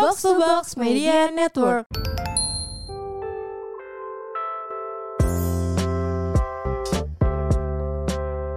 Box 0.00 0.22
to 0.22 0.38
Box 0.38 0.76
Media 0.76 1.30
Network. 1.30 1.86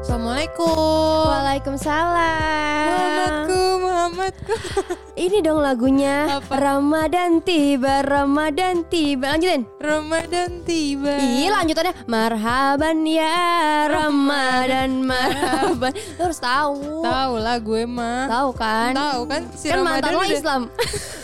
Assalamualaikum. 0.01 1.25
Waalaikumsalam. 1.29 2.89
Muhammadku, 2.91 3.61
Muhammadku. 3.79 4.53
Ini 5.23 5.37
dong 5.39 5.61
lagunya 5.61 6.41
Apa? 6.41 6.57
Ramadan 6.57 7.39
tiba, 7.39 8.01
Ramadan 8.01 8.81
tiba. 8.85 9.37
Lanjutin. 9.37 9.69
Ramadan 9.77 10.65
tiba. 10.65 11.13
Iya 11.15 11.53
lanjutannya 11.53 11.93
Marhaban 12.09 13.05
ya 13.05 13.37
Ramadan 13.85 15.05
Marhaban. 15.05 15.93
Lu 16.17 16.21
harus 16.25 16.41
tahu. 16.41 17.05
Tahu 17.05 17.33
lah 17.37 17.57
gue 17.57 17.83
mah. 17.85 18.25
Tahu 18.25 18.49
kan? 18.51 18.91
Tahu 18.97 19.21
kan 19.29 19.41
si 19.53 19.69
kan 19.69 19.79
Ramadan 19.79 20.01
mantan 20.01 20.11
lo 20.11 20.21
udah- 20.21 20.33
Islam. 20.33 20.61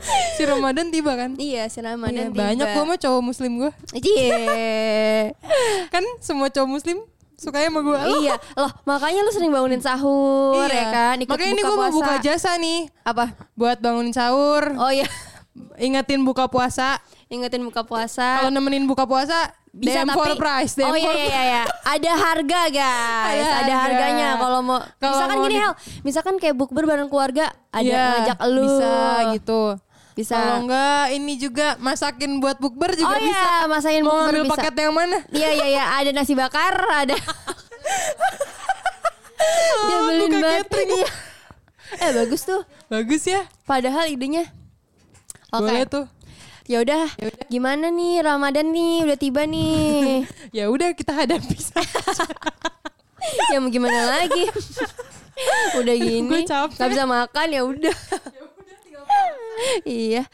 si 0.36 0.42
Ramadan 0.42 0.88
tiba 0.88 1.12
kan. 1.12 1.30
iya, 1.36 1.66
si 1.66 1.78
Iya, 1.78 1.92
Ramadan 1.92 2.28
tiba. 2.28 2.40
banyak 2.44 2.66
gue 2.68 2.84
mah 2.84 2.98
cowok 2.98 3.22
muslim 3.22 3.52
gue. 3.58 3.70
Iya. 3.94 4.38
Kan 5.92 6.04
semua 6.18 6.48
cowok 6.48 6.70
muslim 6.70 6.98
sukanya 7.34 7.68
sama 7.68 7.80
gue. 7.82 7.98
iya, 8.20 8.36
loh 8.54 8.68
makanya 8.84 9.20
lu 9.20 9.30
sering 9.30 9.48
bangunin 9.48 9.80
sahur 9.80 10.60
Iya. 10.62 10.76
ya 10.76 10.86
kan? 10.90 11.16
Ikut 11.18 11.30
Makanya 11.30 11.50
ini 11.50 11.62
gue 11.62 11.76
mau 11.78 11.88
buka 11.90 12.14
jasa 12.18 12.52
nih 12.54 12.92
Apa? 13.00 13.32
buat 13.54 13.78
bangunin 13.78 14.12
sahur, 14.12 14.76
Oh 14.76 14.88
iya, 14.88 15.08
ingetin 15.76 16.20
buka 16.20 16.46
puasa. 16.46 17.00
ingetin 17.26 17.62
buka 17.62 17.80
puasa. 17.80 18.42
Kalau 18.42 18.50
nemenin 18.50 18.84
buka 18.84 19.04
puasa 19.04 19.48
bisa 19.70 20.02
DM 20.02 20.10
tapi 20.10 20.18
for 20.18 20.30
price, 20.34 20.74
DM 20.74 20.82
oh 20.84 20.98
iya 20.98 21.12
iya 21.14 21.24
iya, 21.24 21.42
iya. 21.46 21.62
ada 21.80 22.12
harga 22.12 22.60
guys 22.68 23.22
Ada 23.22 23.38
ada, 23.38 23.46
harga. 23.46 23.74
harganya 23.78 24.28
kalau 24.34 24.58
mau 24.60 24.78
Kalau 24.98 25.14
misalkan 25.14 25.30
mau 25.32 25.44
gini 25.46 25.54
di- 25.54 25.60
Hel 25.62 25.72
misalkan 26.02 26.34
kayak 26.36 26.54
bukber 26.58 26.84
bareng 26.84 27.06
keluarga 27.06 27.54
ada 27.70 27.86
Iya, 27.86 28.02
ngajak 28.26 28.38
lu 28.50 28.66
Bisa 28.66 28.94
gitu. 29.32 29.62
Bisa. 30.20 30.36
Kalau 30.36 30.56
enggak 30.60 31.04
ini 31.10 31.32
juga 31.34 31.66
masakin 31.78 32.36
buat 32.38 32.56
bukber 32.56 32.92
juga 32.92 33.08
oh 33.08 33.16
bisa. 33.16 33.32
iya 33.32 33.64
masakin 33.66 34.02
Mau 34.02 34.12
bukber 34.12 34.28
ambil 34.30 34.44
bisa 34.44 34.52
paket 34.54 34.74
yang 34.78 34.92
mana? 34.92 35.18
iya 35.30 35.48
iya 35.50 35.66
iya 35.70 35.84
ada 35.96 36.10
nasi 36.10 36.34
bakar 36.34 36.74
ada 36.94 37.16
dia 39.80 39.96
Oh, 39.96 40.00
beliin 40.04 40.34
banget 40.36 40.64
catering. 40.66 40.90
Iya. 40.94 41.08
eh 41.98 42.10
bagus 42.14 42.42
tuh 42.44 42.62
Bagus 42.86 43.22
ya. 43.24 43.48
padahal 43.64 44.06
idenya 44.06 44.46
oke 45.48 45.64
Boleh 45.64 45.82
tuh. 45.84 46.06
ya 46.64 46.78
udah 46.78 47.02
gimana 47.46 47.88
nih 47.88 48.20
Ramadan 48.20 48.68
nih 48.68 49.02
udah 49.02 49.16
tiba 49.16 49.42
nih 49.42 50.22
Ya 50.58 50.68
udah 50.68 50.92
kita 50.92 51.16
hadapi. 51.16 51.56
ya 53.50 53.58
mau 53.58 53.68
gimana 53.68 54.00
lagi 54.12 54.44
udah 55.72 55.96
gini 55.96 56.44
nggak 56.44 56.88
bisa 56.90 57.04
makan 57.04 57.46
ya 57.48 57.62
udah 57.62 57.96
iya 59.86 60.26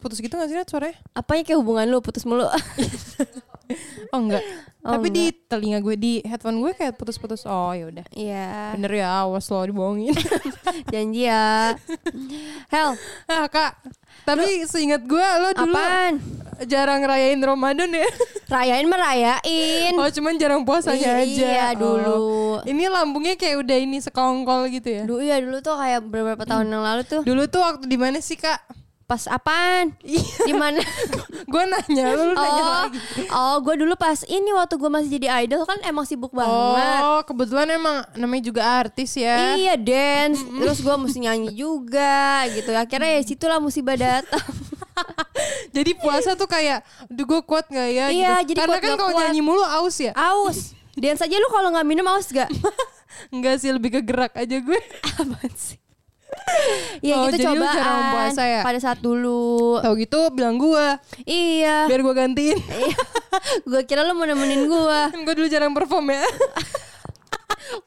Putus 0.00 0.24
gitu 0.24 0.32
gak 0.32 0.48
sih 0.48 0.56
Nat, 0.56 0.64
suaranya? 0.64 0.96
apanya 1.12 1.44
kayak 1.44 1.60
hubungan 1.60 1.84
lu 1.92 2.00
putus 2.00 2.24
mulu 2.24 2.48
Oh 4.10 4.20
enggak. 4.20 4.42
Oh, 4.80 4.96
Tapi 4.96 5.08
di 5.08 5.24
telinga 5.44 5.76
gue 5.78 5.92
di 5.92 6.12
headphone 6.20 6.58
gue 6.58 6.72
kayak 6.72 6.96
putus-putus. 6.96 7.44
Oh 7.44 7.70
ya 7.70 7.86
udah. 7.86 8.06
iya 8.10 8.72
Bener 8.72 8.92
ya, 8.96 9.22
awas 9.22 9.44
lo 9.46 9.60
dibohongin. 9.62 10.16
janji 10.92 11.24
ya 11.24 11.76
Hel 12.66 12.96
ah 13.26 13.46
kak, 13.46 13.76
tapi 14.22 14.64
seingat 14.64 15.04
gue 15.04 15.20
lo 15.20 15.52
dulu 15.52 15.70
apaan 15.70 16.16
jarang 16.62 17.00
ngerayain 17.00 17.38
Ramadan 17.38 17.90
ya. 17.90 18.08
rayain 18.48 18.84
merayain 18.84 19.92
Oh 19.94 20.08
cuman 20.08 20.34
jarang 20.36 20.62
puasanya 20.62 21.20
Iya, 21.20 21.24
aja. 21.24 21.46
iya, 21.46 21.66
Oh. 21.70 21.76
dulu. 21.76 22.18
Ini 22.62 22.84
lambungnya 22.88 23.34
kayak 23.34 23.60
udah 23.60 23.76
ini 23.78 23.98
sekongkol 23.98 24.68
gitu 24.70 24.88
ya. 24.90 25.02
dulu 25.04 25.20
ya 25.20 25.36
dulu 25.38 25.60
tuh 25.60 25.76
kayak 25.76 26.00
beberapa 26.02 26.42
tahun 26.42 26.66
yang 26.68 26.82
lalu 26.82 27.02
tuh 27.04 27.20
Dulu 27.20 27.42
tuh 27.46 27.60
waktu 27.60 27.84
di 27.84 27.96
mana 27.96 28.18
sih 28.18 28.34
kak? 28.34 28.58
Pas 29.10 29.26
apaan 29.26 29.90
Iya. 30.06 30.22
di 30.46 30.54
mana 30.54 30.78
gue 31.50 31.62
nanya, 31.66 32.04
lu 32.14 32.30
nanya 32.30 32.62
oh 32.62 32.70
lagi. 32.86 32.98
oh 33.26 33.56
gue 33.58 33.74
dulu 33.74 33.98
pas 33.98 34.22
ini 34.22 34.54
waktu 34.54 34.78
gue 34.78 34.86
masih 34.86 35.10
jadi 35.10 35.42
idol 35.42 35.66
kan 35.66 35.82
emang 35.82 36.06
sibuk 36.06 36.30
banget 36.30 37.02
Oh, 37.02 37.18
kebetulan 37.26 37.66
emang 37.70 38.06
namanya 38.14 38.46
juga 38.46 38.62
artis 38.62 39.18
ya. 39.18 39.58
Iya 39.58 39.74
dance, 39.74 40.46
terus 40.46 40.78
gue 40.78 40.94
mesti 40.94 41.18
nyanyi 41.20 41.50
juga 41.50 42.46
gitu. 42.48 42.70
Akhirnya 42.70 43.18
ya 43.18 43.22
situlah 43.24 43.58
musibah 43.58 43.98
datang. 43.98 44.46
Jadi 45.76 45.96
puasa 45.96 46.36
tuh 46.36 46.46
kayak, 46.46 46.84
aduh 47.08 47.24
gue 47.24 47.40
kuat 47.42 47.66
gak 47.66 47.88
ya? 47.88 48.06
Iya, 48.12 48.34
gitu. 48.44 48.54
jadi 48.54 48.58
Karena 48.62 48.76
kuat 48.78 48.84
kan 48.84 48.92
kalau 49.00 49.12
nyanyi 49.16 49.40
mulu 49.40 49.64
aus 49.64 49.96
ya. 49.98 50.12
Aus. 50.14 50.76
Dance 51.00 51.24
aja 51.24 51.34
lu 51.34 51.48
kalau 51.48 51.72
nggak 51.72 51.86
minum 51.88 52.06
aus 52.06 52.28
gak? 52.28 52.50
Enggak 53.32 53.58
sih, 53.58 53.72
lebih 53.72 53.90
ke 53.96 54.00
gerak 54.04 54.36
aja 54.36 54.56
gue. 54.60 54.78
Apaan 55.16 55.52
sih? 55.56 55.80
Iya 57.06 57.14
Oh, 57.16 57.24
gitu 57.30 57.48
cobaan 57.48 57.74
jarang 57.74 58.02
puasa 58.12 58.42
ya? 58.44 58.60
pada 58.60 58.78
saat 58.78 58.98
dulu. 59.00 59.80
Tahu 59.80 59.94
gitu 59.98 60.20
bilang 60.30 60.56
gue, 60.56 60.86
Iya. 61.24 61.88
biar 61.88 62.00
gue 62.00 62.14
gantiin. 62.14 62.58
gue 63.70 63.80
kira 63.88 64.04
lu 64.04 64.12
mau 64.12 64.26
nemenin 64.26 64.66
gue. 64.66 65.00
kan 65.14 65.20
gue 65.20 65.34
dulu 65.34 65.48
jarang 65.48 65.72
perform 65.72 66.12
ya. 66.12 66.24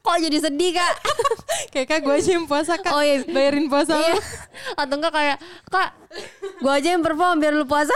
Kok 0.00 0.16
jadi 0.18 0.38
sedih 0.40 0.72
kak? 0.72 0.94
kayak 1.70 1.86
kak 1.86 2.00
gue 2.02 2.14
aja 2.14 2.30
yang 2.34 2.46
puasa 2.48 2.80
kak. 2.80 2.92
Oh, 2.92 3.04
iya. 3.04 3.20
Bayarin 3.26 3.68
puasa 3.68 3.94
iya. 3.94 4.16
Atau 4.74 4.96
enggak 4.96 5.12
kayak 5.12 5.36
kak, 5.68 5.90
gue 6.58 6.72
aja 6.72 6.88
yang 6.96 7.04
perform 7.04 7.36
biar 7.38 7.52
lu 7.52 7.66
puasa. 7.68 7.92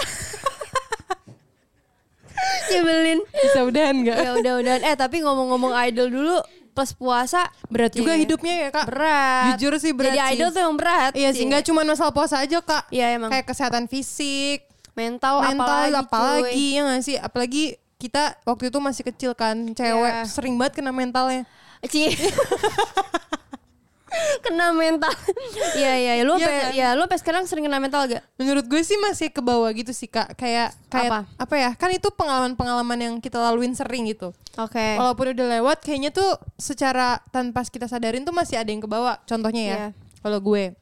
Nyebelin. 2.68 3.20
Bisa 3.32 3.64
udahan 3.64 3.96
gak? 4.04 4.18
ya 4.20 4.30
udah 4.36 4.52
udahan. 4.60 4.80
Eh 4.84 4.94
tapi 4.94 5.24
ngomong-ngomong 5.24 5.72
idol 5.88 6.08
dulu 6.12 6.36
pas 6.78 6.90
puasa 6.90 7.42
Berat 7.66 7.90
juga 7.90 8.14
Iya. 8.14 8.22
hidupnya 8.22 8.54
ya 8.56 8.68
kak. 8.70 8.86
berat. 8.86 9.44
Jujur 9.52 9.72
sih 9.76 9.90
berat 9.90 10.14
Jadi 10.14 10.22
sih. 10.22 10.34
idol 10.38 10.48
tuh 10.48 10.62
yang 10.62 10.74
berat. 10.74 11.12
Iya 11.12 11.30
sih, 11.32 11.42
nggak 11.44 11.64
cuma 11.64 11.82
masalah 11.82 12.12
puasa 12.12 12.38
aja 12.38 12.58
kak. 12.60 12.86
Iya 12.88 13.18
emang. 13.18 13.28
Kayak 13.28 13.46
kesehatan 13.46 13.84
fisik, 13.84 14.62
mental, 14.94 15.42
mental, 15.42 15.66
apalagi, 15.66 15.98
apalagi, 15.98 16.54
cuy. 16.54 16.70
ya 16.70 16.80
nggak 16.84 17.02
sih? 17.02 17.16
Apalagi 17.16 17.64
kita 17.96 18.22
waktu 18.44 18.70
itu 18.70 18.78
masih 18.78 19.02
kecil 19.04 19.34
kan, 19.34 19.58
cewek 19.72 20.12
Iya. 20.14 20.24
sering 20.24 20.54
banget 20.54 20.78
kena 20.78 20.94
mentalnya. 20.94 21.42
Ci. 21.82 22.14
kena 24.44 24.72
mental. 24.72 25.12
Iya 25.76 25.92
iya 25.94 26.12
iya. 26.18 26.24
lu 26.24 26.34
sampai 26.38 26.62
kan? 26.64 26.72
ya 26.74 26.88
lu 26.96 27.02
sampai 27.06 27.18
sekarang 27.20 27.42
sering 27.44 27.64
kena 27.68 27.78
mental 27.78 28.08
gak? 28.08 28.24
Menurut 28.40 28.64
gue 28.66 28.82
sih 28.82 28.96
masih 28.98 29.28
ke 29.30 29.40
bawah 29.44 29.68
gitu 29.74 29.92
sih 29.92 30.08
kak. 30.08 30.34
Kayak 30.34 30.74
kayak 30.88 31.28
Apa? 31.36 31.54
ya? 31.54 31.70
Kan 31.76 31.92
itu 31.92 32.08
pengalaman-pengalaman 32.14 32.98
yang 32.98 33.14
kita 33.20 33.36
laluin 33.38 33.76
sering 33.76 34.08
gitu. 34.08 34.32
Oke. 34.58 34.96
Walaupun 34.98 35.36
udah 35.36 35.46
lewat, 35.60 35.84
kayaknya 35.84 36.10
tuh 36.10 36.34
secara 36.58 37.20
tanpa 37.30 37.62
kita 37.68 37.86
sadarin 37.86 38.24
tuh 38.26 38.34
masih 38.34 38.58
ada 38.58 38.68
yang 38.72 38.82
ke 38.82 38.90
bawah. 38.90 39.20
Contohnya 39.28 39.62
ya, 39.62 39.76
Iya. 39.78 39.88
kalau 40.24 40.38
gue 40.42 40.74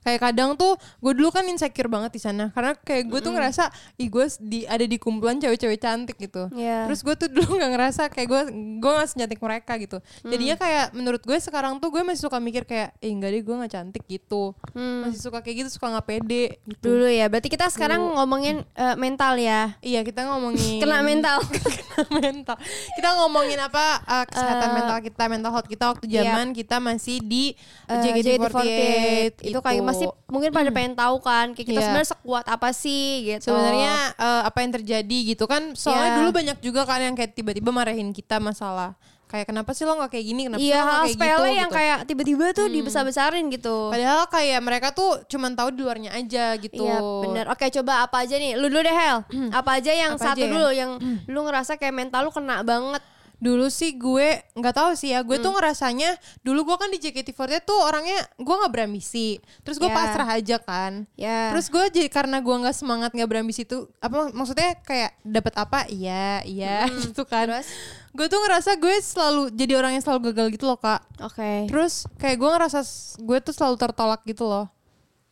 kayak 0.00 0.20
kadang 0.22 0.54
tuh 0.54 0.72
gue 0.98 1.12
dulu 1.12 1.28
kan 1.28 1.44
insecure 1.44 1.86
banget 1.86 2.10
di 2.10 2.20
sana 2.20 2.50
karena 2.50 2.72
kayak 2.76 3.04
gue 3.06 3.20
tuh 3.20 3.30
ngerasa 3.30 3.64
ih 3.96 4.08
gue 4.08 4.24
di 4.40 4.64
ada 4.64 4.82
di 4.82 4.96
kumpulan 4.96 5.36
cewek-cewek 5.36 5.78
cantik 5.78 6.16
gitu 6.16 6.48
Iya. 6.50 6.84
terus 6.84 7.00
gue 7.00 7.14
tuh 7.14 7.28
dulu 7.28 7.54
nggak 7.58 7.72
ngerasa 7.72 8.02
kayak 8.08 8.26
gue 8.26 8.42
gue 8.76 8.90
nggak 8.90 9.08
secantik 9.08 9.38
mereka 9.38 9.72
gitu 9.76 9.96
Mm. 10.20 10.30
jadinya 10.30 10.56
kayak 10.56 10.84
menurut 10.92 11.20
gue 11.20 11.38
sekarang 11.38 11.76
tuh 11.76 11.88
gue 11.88 12.00
masih 12.00 12.22
suka 12.22 12.36
mikir 12.36 12.64
kayak 12.64 12.96
eh 12.98 13.08
enggak 13.08 13.30
deh 13.30 13.42
gue 13.42 13.54
nggak 13.54 13.72
cantik 13.72 14.04
gitu 14.04 14.56
Hmm. 14.70 15.06
masih 15.06 15.20
suka 15.20 15.38
kayak 15.38 15.56
gitu 15.60 15.70
suka 15.72 15.86
nggak 15.90 16.06
pede 16.06 16.44
gitu 16.64 16.86
Dulu 16.86 17.06
ya. 17.06 17.26
Berarti 17.26 17.48
kita 17.48 17.68
sekarang 17.68 18.00
ngomongin 18.12 18.62
eh, 18.64 18.96
mental 18.96 19.34
ya. 19.34 19.76
iya 19.80 20.00
kita 20.00 20.24
ngomongin 20.24 20.78
Kena 20.82 21.00
mental. 21.00 21.38
kena 21.84 22.04
mental. 22.12 22.56
Kita 22.92 23.08
ngomongin 23.16 23.58
apa 23.58 23.84
uh, 24.02 24.24
kesehatan 24.24 24.62
Eh, 24.64 24.74
mental 24.74 24.98
kita, 25.00 25.22
mental 25.26 25.50
health 25.50 25.66
kita 25.66 25.84
waktu 25.88 26.04
iya. 26.06 26.22
zaman 26.26 26.46
kita 26.50 26.76
masih 26.78 27.16
di 27.20 27.44
Eh, 27.84 28.00
JKT48. 28.02 29.44
itu 29.44 29.58
kayak 29.58 29.73
masih 29.80 30.06
mungkin 30.26 30.50
pada 30.50 30.70
pengen 30.70 30.94
tahu 30.94 31.16
kan 31.18 31.50
kayak 31.50 31.66
kita 31.66 31.74
Iya. 31.74 31.86
sebenarnya 31.88 32.10
sekuat 32.12 32.44
apa 32.46 32.68
sih 32.70 33.04
gitu. 33.26 33.48
sebenarnya 33.48 33.94
uh, 34.14 34.42
apa 34.44 34.58
yang 34.60 34.72
terjadi 34.72 35.18
gitu 35.26 35.44
kan. 35.44 35.72
Soalnya 35.72 36.10
Iya. 36.10 36.18
dulu 36.20 36.28
banyak 36.30 36.58
juga 36.60 36.82
kan 36.82 37.00
yang 37.00 37.14
kayak 37.14 37.32
tiba-tiba 37.32 37.70
marahin 37.70 38.10
kita 38.10 38.38
masalah 38.38 38.94
kayak 39.24 39.50
kenapa 39.50 39.74
sih 39.74 39.82
lo 39.82 39.98
nggak 39.98 40.14
kayak 40.14 40.26
gini, 40.26 40.40
kenapa 40.46 40.60
sih 40.60 40.68
iya 40.68 40.78
lo 40.78 40.86
hal 40.86 41.02
kayak 41.02 41.10
gitu 41.10 41.44
yang 41.50 41.66
gitu. 41.66 41.74
kayak 41.74 41.98
tiba-tiba 42.06 42.44
tuh 42.54 42.66
dibesar-besarin 42.70 43.44
gitu. 43.50 43.90
Padahal 43.90 44.30
kayak 44.30 44.60
mereka 44.62 44.88
tuh 44.90 45.26
cuman 45.26 45.52
tahu 45.52 45.74
di 45.74 45.80
luarnya 45.82 46.10
aja 46.14 46.54
gitu. 46.54 46.86
Iya 46.86 47.02
bener 47.02 47.44
Oke 47.50 47.66
coba 47.72 48.06
apa 48.06 48.22
aja 48.22 48.38
nih 48.38 48.54
Lu 48.54 48.70
dulu 48.70 48.78
deh 48.80 48.94
Hel 48.94 49.26
Apa 49.50 49.82
aja 49.82 49.90
yang 49.90 50.14
Apa 50.14 50.22
satu 50.30 50.38
aja 50.38 50.44
ya? 50.44 50.52
dulu 50.54 50.68
Yang 50.70 50.90
lu 51.26 51.40
ngerasa 51.42 51.72
kayak 51.74 51.94
mental 51.96 52.20
lu 52.22 52.30
kena 52.30 52.62
banget 52.62 53.02
Dulu 53.44 53.68
sih 53.68 53.92
gue 53.92 54.28
nggak 54.54 54.72
tahu 54.72 54.90
sih 54.94 55.12
ya, 55.12 55.20
gue 55.20 55.36
Hmm. 55.36 55.44
tuh 55.44 55.52
ngerasanya 55.52 56.10
dulu 56.40 56.64
gue 56.64 56.76
kan 56.78 56.88
di 56.88 56.96
JKT48 56.96 57.60
tuh 57.62 57.76
orangnya 57.76 58.16
gue 58.34 58.54
nggak 58.56 58.72
berambisi, 58.72 59.36
terus 59.60 59.76
gue 59.76 59.84
Ya. 59.84 59.92
pasrah 59.92 60.28
aja 60.30 60.56
kan. 60.58 61.04
Ya 61.14 61.52
Terus 61.52 61.68
gue 61.68 61.84
jadi 61.92 62.08
karena 62.08 62.40
gue 62.40 62.56
nggak 62.56 62.72
semangat 62.72 63.12
nggak 63.12 63.28
berambisi 63.28 63.62
itu 63.62 63.84
apa 63.98 64.32
maksudnya 64.32 64.80
kayak 64.80 65.20
dapat 65.20 65.52
apa 65.54 65.84
iya 65.86 66.40
iya 66.42 66.88
gitu 67.04 67.22
kan. 67.22 67.44
Terus? 67.46 67.68
Gue 68.10 68.26
tuh 68.26 68.38
ngerasa 68.38 68.70
gue 68.74 68.94
selalu 68.96 69.42
jadi 69.50 69.74
orang 69.74 69.92
yang 69.92 70.02
selalu 70.02 70.30
gagal 70.30 70.46
gitu 70.50 70.64
loh 70.64 70.78
kak. 70.78 71.02
Oke 71.20 71.66
Terus 71.66 72.06
kayak 72.16 72.38
gue 72.38 72.48
ngerasa 72.48 72.80
gue 73.18 73.38
tuh 73.40 73.52
selalu 73.52 73.76
tertolak 73.76 74.22
gitu 74.22 74.46
loh. 74.46 74.72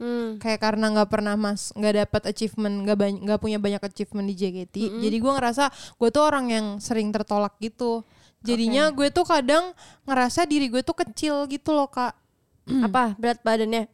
Hmm. 0.03 0.43
Kayak 0.43 0.61
karena 0.67 0.91
nggak 0.91 1.09
pernah 1.15 1.39
mas 1.39 1.71
nggak 1.79 1.95
dapat 2.03 2.23
achievement 2.35 2.83
nggak 2.83 2.99
banyak 2.99 3.21
nggak 3.23 3.39
punya 3.39 3.59
banyak 3.63 3.83
achievement 3.87 4.27
di 4.27 4.35
JKT. 4.35 4.99
Jadi 4.99 5.17
gue 5.23 5.33
ngerasa 5.39 5.71
gue 5.71 6.09
tuh 6.11 6.23
orang 6.27 6.51
yang 6.51 6.67
sering 6.83 7.15
tertolak 7.15 7.55
gitu. 7.63 8.03
Jadinya 8.43 8.91
gue 8.91 9.15
tuh 9.15 9.23
kadang 9.23 9.71
ngerasa 10.03 10.43
diri 10.51 10.67
gue 10.67 10.83
tuh 10.83 10.99
kecil 10.99 11.47
gitu 11.47 11.71
loh 11.71 11.87
kak. 11.87 12.19
Apa 12.67 13.15
berat 13.15 13.39
badannya? 13.47 13.87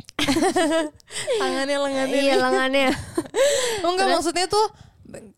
tangannya 1.40 1.76
lengannya 1.76 2.20
iya 2.24 2.36
lengannya. 2.48 2.88
enggak 3.84 4.08
maksudnya 4.08 4.48
tuh 4.48 4.64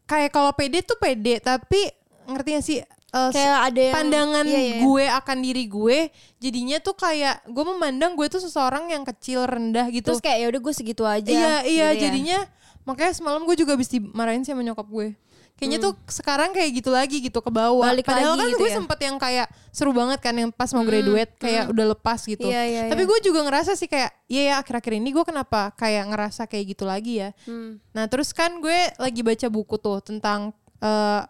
kayak 0.07 0.31
kalau 0.31 0.55
pede 0.55 0.87
tuh 0.87 0.99
pede 0.99 1.43
tapi 1.43 1.91
ngerti 2.31 2.49
gak 2.55 2.65
sih 2.67 2.79
eh, 3.11 3.31
Kayak 3.31 3.59
ada 3.65 3.81
yang 3.81 3.95
pandangan 3.97 4.45
iya, 4.45 4.61
iya. 4.61 4.77
gue 4.81 5.05
akan 5.07 5.39
diri 5.41 5.65
gue 5.67 5.99
jadinya 6.37 6.79
tuh 6.79 6.95
kayak 6.95 7.45
gue 7.45 7.65
memandang 7.67 8.13
gue 8.13 8.27
tuh 8.27 8.39
seseorang 8.39 8.89
yang 8.89 9.03
kecil 9.03 9.45
rendah 9.45 9.87
gitu 9.89 10.09
Terus 10.09 10.21
kayak 10.21 10.39
ya 10.39 10.47
udah 10.49 10.61
gue 10.61 10.75
segitu 10.75 11.03
aja. 11.03 11.27
iya 11.27 11.55
iya 11.63 11.89
gitu 11.89 11.97
ya. 11.97 12.03
jadinya 12.07 12.39
makanya 12.83 13.13
semalam 13.13 13.43
gue 13.43 13.55
juga 13.55 13.75
habis 13.75 13.89
dimarahin 13.89 14.41
sama 14.41 14.61
nyokap 14.61 14.87
gue 14.87 15.09
kayaknya 15.53 15.77
tuh 15.79 15.93
sekarang 16.09 16.51
kayak 16.51 16.73
gitu 16.73 16.89
lagi 16.89 17.21
gitu 17.21 17.37
ke 17.37 17.51
bawah 17.51 17.85
Hmm. 17.85 17.93
Balik 17.93 18.09
padahal 18.09 18.33
lagi 18.33 18.41
kan 18.41 18.49
gitu 18.49 18.59
gue 18.59 18.71
ya. 18.73 18.77
sempet 18.81 18.99
yang 19.03 19.17
kayak 19.17 19.47
seru 19.69 19.93
banget 19.93 20.19
kan 20.19 20.33
yang 20.33 20.49
pas 20.49 20.73
mau 20.73 20.81
graduate 20.83 21.37
kayak 21.37 21.69
udah 21.69 21.87
lepas 21.91 22.21
gitu 22.25 22.49
Iya, 22.49 22.63
iya, 22.65 22.83
tapi 22.89 23.05
iya. 23.05 23.11
gue 23.13 23.19
juga 23.23 23.41
ngerasa 23.45 23.77
sih 23.77 23.85
kayak 23.85 24.09
iya 24.25 24.43
ya 24.43 24.55
akhir-akhir 24.57 24.93
ini 24.97 25.13
gue 25.13 25.21
kenapa 25.21 25.69
kayak 25.75 26.09
ngerasa 26.09 26.43
kayak 26.47 26.65
gitu 26.71 26.85
lagi 26.85 27.21
ya 27.21 27.37
Hmm. 27.45 27.77
Nah 27.91 28.07
terus 28.07 28.33
kan 28.33 28.57
gue 28.57 28.79
lagi 28.97 29.21
baca 29.21 29.47
buku 29.47 29.77
tuh 29.77 30.01
tentang 30.01 30.57
eh, 30.81 31.21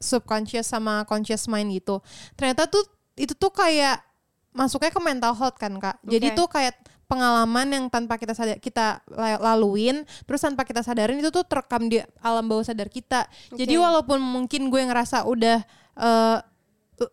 subconscious 0.00 0.66
sama 0.66 1.04
conscious 1.04 1.46
mind 1.46 1.76
gitu. 1.76 2.00
Ternyata 2.34 2.66
tuh 2.66 2.82
itu 3.14 3.36
tuh 3.36 3.52
kayak 3.52 4.00
masuknya 4.50 4.90
ke 4.90 4.98
mental 4.98 5.36
health 5.36 5.60
kan 5.60 5.76
kak. 5.78 6.00
Jadi 6.02 6.32
Oke. 6.32 6.38
tuh 6.40 6.48
kayak 6.50 6.74
pengalaman 7.06 7.66
yang 7.74 7.84
tanpa 7.90 8.16
kita 8.16 8.32
sadar 8.34 8.56
kita 8.62 9.02
la- 9.10 9.38
laluin, 9.38 10.06
terus 10.26 10.40
tanpa 10.40 10.62
kita 10.62 10.80
sadarin 10.80 11.18
itu 11.18 11.30
tuh 11.30 11.42
terekam 11.42 11.90
di 11.90 11.98
alam 12.22 12.46
bawah 12.46 12.62
sadar 12.62 12.86
kita. 12.86 13.26
Jadi 13.52 13.74
Oke. 13.78 13.82
walaupun 13.82 14.18
mungkin 14.22 14.70
gue 14.70 14.82
ngerasa 14.86 15.26
udah 15.26 15.58
eh, 16.00 16.38
u- 16.38 16.49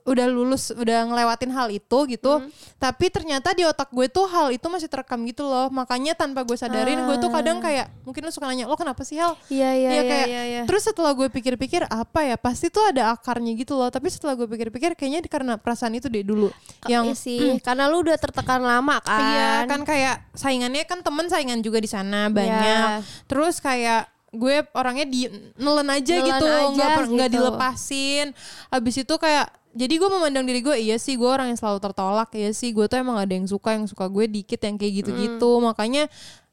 udah 0.04 0.28
lulus, 0.28 0.70
udah 0.70 1.06
ngelewatin 1.06 1.48
hal 1.50 1.68
itu 1.68 2.00
gitu, 2.08 2.34
Hmm. 2.38 2.52
tapi 2.76 3.08
ternyata 3.08 3.52
di 3.52 3.64
otak 3.64 3.88
gue 3.90 4.06
tuh 4.06 4.26
hal 4.26 4.52
itu 4.52 4.66
masih 4.66 4.86
terekam 4.86 5.24
gitu 5.24 5.42
loh. 5.42 5.68
Makanya 5.68 6.12
tanpa 6.12 6.42
gue 6.42 6.54
sadarin, 6.54 7.00
gue 7.02 7.16
tuh 7.18 7.30
kadang 7.30 7.58
kayak 7.58 7.88
mungkin 8.04 8.22
lu 8.22 8.30
suka 8.30 8.46
nanya 8.46 8.64
lo 8.64 8.76
kenapa 8.76 9.02
sih 9.02 9.16
Hel? 9.16 9.32
Iya 9.48 9.70
iya 9.70 9.70
Iya, 9.70 9.90
iya 9.90 10.02
kayak 10.04 10.28
iya. 10.28 10.44
iya. 10.44 10.62
terus 10.64 10.84
setelah 10.84 11.12
gue 11.12 11.28
pikir-pikir 11.28 11.84
apa 11.84 12.20
ya 12.22 12.36
pasti 12.36 12.68
tuh 12.68 12.84
ada 12.84 13.12
akarnya 13.12 13.52
gitu 13.54 13.74
loh 13.74 13.88
tapi 13.88 14.08
setelah 14.08 14.36
gue 14.36 14.46
pikir-pikir 14.46 14.94
kayaknya 14.94 15.24
karena 15.24 15.54
perasaan 15.56 15.94
itu 15.94 16.08
deh 16.08 16.22
dulu 16.22 16.52
yang 16.86 17.12
sih, 17.14 17.40
karena 17.66 17.88
lu 17.88 18.02
udah 18.02 18.16
tertekan 18.16 18.60
lama 18.60 19.00
kan. 19.00 19.22
iya 19.24 19.52
kan 19.66 19.82
kayak 19.82 20.28
saingannya 20.34 20.84
kan 20.84 21.00
temen 21.00 21.26
saingan 21.26 21.60
juga 21.60 21.78
di 21.78 21.88
sana 21.88 22.28
banyak 22.28 22.56
Iya. 22.60 23.00
terus 23.26 23.58
kayak 23.58 24.06
gue 24.30 24.60
orangnya 24.72 25.06
di 25.06 25.26
nelen 25.56 25.88
aja 25.88 26.14
Nelen 26.14 26.28
gitu 26.28 26.46
nggak 26.76 27.30
gitu. 27.32 27.34
dilepasin 27.34 28.36
habis 28.68 28.96
itu 28.98 29.14
kayak 29.16 29.48
jadi 29.78 29.94
gue 29.94 30.10
memandang 30.10 30.44
diri 30.44 30.60
gue 30.60 30.76
iya 30.76 30.98
sih 30.98 31.14
gue 31.14 31.30
orang 31.30 31.54
yang 31.54 31.60
selalu 31.60 31.78
tertolak 31.80 32.34
iya 32.34 32.50
sih 32.50 32.74
gue 32.74 32.90
tuh 32.90 32.98
emang 32.98 33.22
ada 33.22 33.30
yang 33.30 33.46
suka 33.46 33.78
yang 33.78 33.86
suka 33.86 34.10
gue 34.10 34.26
dikit 34.26 34.58
yang 34.60 34.76
kayak 34.76 35.06
gitu-gitu 35.06 35.52
makanya 35.62 36.10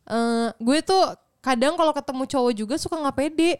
eh, 0.07 0.49
gue 0.61 0.79
tuh 0.85 1.17
kadang 1.41 1.75
kalau 1.75 1.93
ketemu 1.93 2.23
cowok 2.29 2.53
juga 2.53 2.75
suka 2.77 3.01
nggak 3.01 3.17
pede 3.17 3.53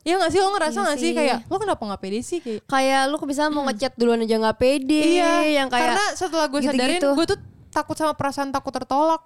ya 0.00 0.16
nggak 0.16 0.32
sih 0.32 0.40
lo 0.40 0.48
ngerasa 0.56 0.78
Iya 0.80 0.84
nggak 0.88 0.98
sih 0.98 1.10
sih. 1.12 1.16
kayak 1.16 1.36
lo 1.52 1.56
kenapa 1.60 1.82
nggak 1.84 2.00
pede 2.00 2.18
sih 2.24 2.38
kayak 2.40 2.60
Kayak 2.64 3.02
lu 3.12 3.16
bisa 3.28 3.42
mau 3.52 3.64
ngechat 3.68 3.92
duluan 4.00 4.24
aja 4.24 4.36
nggak 4.40 4.56
pede. 4.56 5.00
iya 5.20 5.60
yang 5.60 5.68
kayak 5.68 5.92
karena 5.92 6.04
setelah 6.16 6.46
gue 6.48 6.60
sadarin 6.64 6.96
gitu-gitu. 6.96 7.08
gue 7.16 7.26
tuh 7.36 7.38
takut 7.68 7.96
sama 7.96 8.12
perasaan 8.16 8.48
takut 8.48 8.72
tertolak 8.72 9.20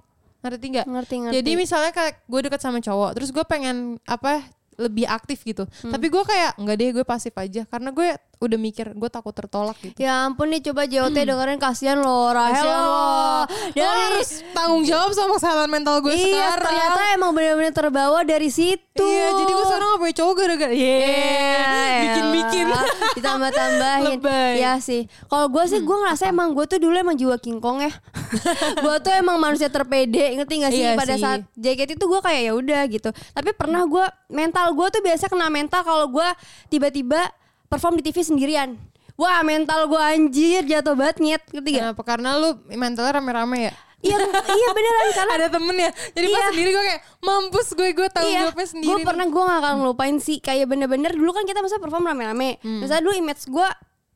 ngerti 0.45 0.67
nggak 0.77 0.87
ngerti 0.91 1.15
ngerti. 1.25 1.35
jadi 1.41 1.51
misalnya 1.57 1.93
kayak 1.95 2.15
gue 2.29 2.41
deket 2.45 2.61
sama 2.61 2.77
cowok, 2.85 3.11
terus 3.17 3.33
gue 3.33 3.45
pengen 3.49 3.97
apa 4.05 4.45
lebih 4.77 5.07
aktif 5.07 5.41
gitu. 5.47 5.65
Hmm. 5.81 5.95
Tapi 5.95 6.07
gue 6.11 6.23
kayak 6.27 6.59
nggak 6.59 6.77
deh, 6.77 6.91
gue 7.01 7.05
pasif 7.07 7.33
aja 7.39 7.63
karena 7.65 7.95
gue 7.95 8.09
udah 8.43 8.59
mikir 8.59 8.93
gue 8.95 9.11
takut 9.11 9.35
tertolak 9.35 9.79
gitu. 9.81 9.97
Ya 9.99 10.27
ampun 10.27 10.51
nih 10.51 10.61
coba 10.71 10.87
JOT 10.87 11.15
dengerin 11.15 11.59
kasihan 11.63 11.99
lo 12.03 12.31
Rahel 12.35 12.65
lo. 12.67 12.83
lo 12.83 13.45
Dari 13.75 14.01
harus 14.11 14.43
tanggung 14.53 14.83
jawab 14.83 15.11
sama 15.15 15.39
kesehatan 15.39 15.69
mental 15.71 16.03
gue 16.03 16.15
iya 16.15 16.23
sekarang. 16.55 16.67
ternyata 16.67 17.01
emang 17.15 17.31
bener-bener 17.33 17.75
terbawa 17.75 18.21
dari 18.27 18.49
situ. 18.51 18.83
Iya, 18.95 19.29
jadi 19.43 19.51
gue 19.53 19.65
sekarang 19.67 19.87
gak 19.91 20.01
punya 20.01 20.15
cowok 20.15 20.35
gara-gara 20.39 20.75
yeah, 20.75 22.01
bikin-bikin. 22.07 22.67
elah. 22.71 22.87
Ditambah-tambahin. 23.19 24.19
Iya 24.59 24.73
sih. 24.79 25.07
Kalau 25.27 25.47
gue 25.51 25.65
sih 25.67 25.81
gue 25.83 25.97
ngerasa 25.97 26.25
emang 26.31 26.55
gue 26.55 26.65
tuh 26.67 26.79
dulu 26.79 26.95
emang 26.95 27.17
jiwa 27.19 27.37
King 27.39 27.59
Kong 27.59 27.83
ya. 27.83 27.93
gue 28.85 28.97
tuh 29.03 29.13
emang 29.15 29.37
manusia 29.39 29.67
terpede, 29.71 30.39
ngerti 30.39 30.55
gak 30.63 30.73
sih? 30.73 30.83
Iya 30.85 30.99
Pada 30.99 31.15
sih. 31.19 31.23
saat 31.23 31.41
JKT 31.59 31.99
itu 31.99 32.07
gue 32.07 32.21
kayak 32.23 32.43
ya 32.51 32.53
udah 32.55 32.83
gitu. 32.91 33.11
Tapi 33.11 33.51
pernah 33.55 33.83
gue 33.87 34.05
mental 34.31 34.75
gue 34.75 34.87
tuh 34.91 35.03
biasa 35.03 35.27
kena 35.31 35.49
mental 35.51 35.83
kalau 35.83 36.07
gue 36.11 36.29
tiba-tiba 36.71 37.31
perform 37.67 37.97
di 37.97 38.05
TV 38.05 38.21
sendirian. 38.21 38.77
Wah 39.15 39.41
mental 39.41 39.87
gue 39.87 39.97
anjir 39.97 40.63
jatuh 40.65 40.93
banget 40.93 41.17
nyet 41.19 41.43
ngerti 41.49 41.69
gak? 41.71 41.83
Kenapa? 41.87 42.03
Karena 42.03 42.31
lu 42.35 42.51
mentalnya 42.69 43.13
rame-rame 43.15 43.59
ya? 43.63 43.75
Iya 44.01 44.17
iya 44.59 44.69
beneran 44.71 45.09
karena 45.13 45.33
Ada 45.35 45.49
temen 45.49 45.77
ya? 45.79 45.91
Jadi 46.11 46.27
pas 46.27 46.37
Iya. 46.37 46.49
sendiri 46.51 46.71
gue 46.71 46.85
kayak 46.85 47.01
mampus 47.21 47.69
gue, 47.73 47.89
gue 47.91 48.09
tanggung 48.11 48.35
jawabnya 48.35 48.67
sendiri. 48.67 48.89
Gue 48.91 48.99
pernah 49.01 49.25
gue 49.25 49.43
gak 49.45 49.59
akan 49.61 49.75
ngelupain 49.79 50.17
sih 50.19 50.39
kayak 50.39 50.67
bener-bener 50.67 51.11
dulu 51.11 51.31
kan 51.31 51.43
kita 51.43 51.59
masa 51.59 51.79
perform 51.79 52.05
rame-rame. 52.05 52.59
Hmm. 52.59 52.83
Misalnya 52.83 53.03
dulu 53.03 53.15
image 53.15 53.43
gue 53.47 53.69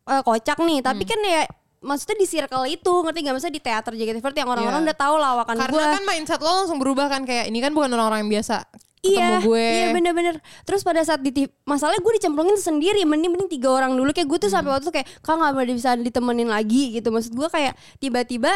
eh, 0.04 0.22
kocak 0.22 0.58
nih, 0.58 0.78
tapi 0.80 1.04
kan 1.04 1.20
ya 1.20 1.46
maksudnya 1.78 2.16
di 2.16 2.26
circle 2.26 2.66
itu 2.66 2.90
ngerti 2.90 3.18
gak 3.22 3.32
maksudnya 3.32 3.54
di 3.54 3.62
teater 3.62 3.92
JKT48 3.94 4.34
yang 4.36 4.50
orang-orang 4.50 4.82
Iya. 4.82 4.86
udah 4.90 4.96
tahu 4.98 5.14
lawakan 5.16 5.54
Karena 5.54 5.72
gue. 5.78 5.84
kan 5.94 6.04
mindset 6.04 6.40
lo 6.40 6.50
langsung 6.58 6.78
berubah 6.78 7.06
kan 7.06 7.22
kayak 7.22 7.46
ini 7.46 7.58
kan 7.58 7.70
bukan 7.70 7.86
orang-orang 7.88 8.26
yang 8.26 8.32
biasa 8.34 8.66
Iya, 9.00 9.38
gue. 9.40 9.62
iya 9.62 9.86
bener-bener. 9.90 10.38
Terus 10.62 10.82
pada 10.82 11.00
saat 11.00 11.20
di 11.20 11.30
masalahnya 11.62 11.98
gue 11.98 12.12
dicemplungin 12.16 12.56
sendiri, 12.56 13.02
mending 13.02 13.30
mending 13.30 13.50
tiga 13.50 13.70
orang 13.70 13.92
dulu 13.92 14.10
kayak 14.10 14.26
gue 14.26 14.38
tuh 14.38 14.46
Hmm. 14.46 14.56
sampai 14.58 14.70
waktu 14.72 14.84
itu 14.84 14.94
kayak 14.94 15.08
kak 15.18 15.34
nggak 15.34 15.52
boleh 15.52 15.72
bisa 15.72 15.90
ditemenin 15.94 16.46
lagi 16.46 16.82
gitu. 16.92 17.08
Maksud 17.08 17.32
gue 17.32 17.48
kayak 17.48 17.72
tiba-tiba 17.98 18.52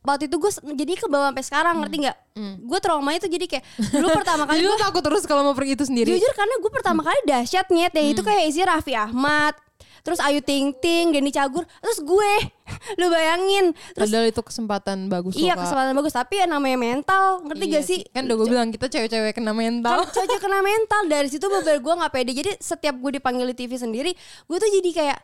waktu 0.00 0.26
itu 0.26 0.36
gue 0.36 0.50
jadi 0.74 0.92
ke 0.94 1.06
bawah 1.06 1.30
sampai 1.30 1.42
sekarang 1.42 1.74
ngerti 1.80 1.96
nggak? 2.02 2.16
Gue 2.60 2.78
trauma 2.78 3.10
itu 3.10 3.24
jadi 3.24 3.46
kayak 3.46 3.64
dulu 3.90 4.08
pertama 4.12 4.42
kali 4.44 4.58
Hmm. 4.60 4.68
Gue 4.68 4.78
takut 4.78 5.02
terus 5.02 5.22
kalau 5.24 5.42
mau 5.42 5.54
pergi 5.54 5.72
itu 5.74 5.84
sendiri. 5.84 6.10
Jujur 6.10 6.32
karena 6.32 6.54
gue 6.56 6.70
pertama 6.70 7.00
kali 7.00 7.20
dahsyat 7.24 7.66
nyet 7.68 7.92
ya 7.92 8.02
itu 8.04 8.18
Hmm. 8.18 8.28
kayak 8.28 8.42
isi 8.44 8.60
Raffi 8.60 8.92
Ahmad, 8.92 9.54
terus 10.02 10.18
Ayu 10.18 10.38
Ting 10.38 10.74
Ting, 10.74 11.08
Denny 11.08 11.30
Cagur, 11.30 11.64
terus 11.80 11.98
gue, 11.98 12.32
lu 13.00 13.06
bayangin, 13.06 13.76
terus 13.92 14.08
Padahal 14.08 14.26
itu 14.26 14.40
kesempatan 14.40 14.98
bagus 15.06 15.36
iya 15.36 15.52
Kak. 15.52 15.68
kesempatan 15.68 15.92
bagus 15.92 16.12
tapi 16.12 16.34
ya 16.36 16.46
namanya 16.46 16.76
mental, 16.76 17.44
ngerti 17.44 17.64
Iya 17.64 17.74
gak 17.74 17.84
sih? 17.84 18.00
Kan 18.08 18.24
udah 18.24 18.36
gue 18.36 18.46
bilang 18.48 18.68
kita 18.68 18.86
cewek-cewek 18.88 19.32
kena 19.32 19.52
mental. 19.52 20.00
Kan 20.00 20.08
cocok 20.10 20.38
kena 20.38 20.60
mental 20.60 21.00
dari 21.04 21.28
situ 21.28 21.44
beber 21.44 21.76
gue 21.76 21.94
nggak 21.94 22.10
pede 22.10 22.32
jadi 22.32 22.50
setiap 22.56 22.96
gue 22.96 23.10
dipanggil 23.14 23.46
di 23.46 23.56
TV 23.56 23.72
sendiri 23.74 24.10
gue 24.16 24.56
tuh 24.56 24.70
jadi 24.70 24.90
kayak 24.90 25.18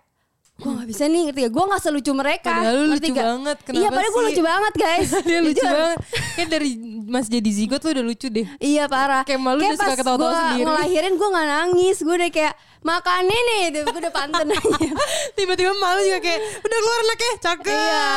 gue 0.55 0.69
nggak 0.69 0.89
bisa 0.89 1.05
nih 1.07 1.21
ngerti 1.27 1.41
gak 1.41 1.53
gue 1.53 1.65
nggak 1.67 1.81
selucu 1.81 2.13
mereka 2.13 2.53
Padahal 2.53 2.77
lu 2.77 2.87
lucu 2.93 3.09
gak? 3.09 3.25
banget, 3.25 3.57
iya 3.57 3.65
kenapa 3.65 3.89
padahal 3.91 4.11
gue 4.11 4.23
lucu 4.29 4.43
banget 4.45 4.75
guys 4.77 5.09
Dia 5.25 5.39
lucu 5.41 5.57
Jujur. 5.57 5.73
banget. 5.73 5.99
Kayak 6.37 6.49
dari 6.51 6.71
Mas 7.11 7.27
jadi 7.27 7.51
zigot 7.51 7.83
lu 7.83 7.91
udah 7.91 8.05
lucu 8.07 8.31
deh. 8.31 8.47
Iya 8.63 8.87
parah. 8.87 9.27
Kayak 9.27 9.43
malu 9.43 9.67
udah 9.67 9.75
suka 9.75 9.99
ketawa-tawa 9.99 10.33
sendiri. 10.33 10.63
ngelahirin 10.63 11.13
gue 11.19 11.29
nggak 11.29 11.49
nangis, 11.51 11.97
gue 11.99 12.15
udah 12.15 12.31
kayak 12.31 12.55
makan 12.81 13.23
nih, 13.27 13.83
gue 13.83 13.99
udah 13.99 14.15
pantun 14.15 14.47
aja. 14.55 14.89
Tiba-tiba 15.35 15.75
malu 15.75 16.01
juga 16.07 16.23
kayak 16.23 16.41
udah 16.63 16.79
keluar 16.79 17.01
anaknya, 17.03 17.33
cakep. 17.43 17.67
iya, 17.75 18.09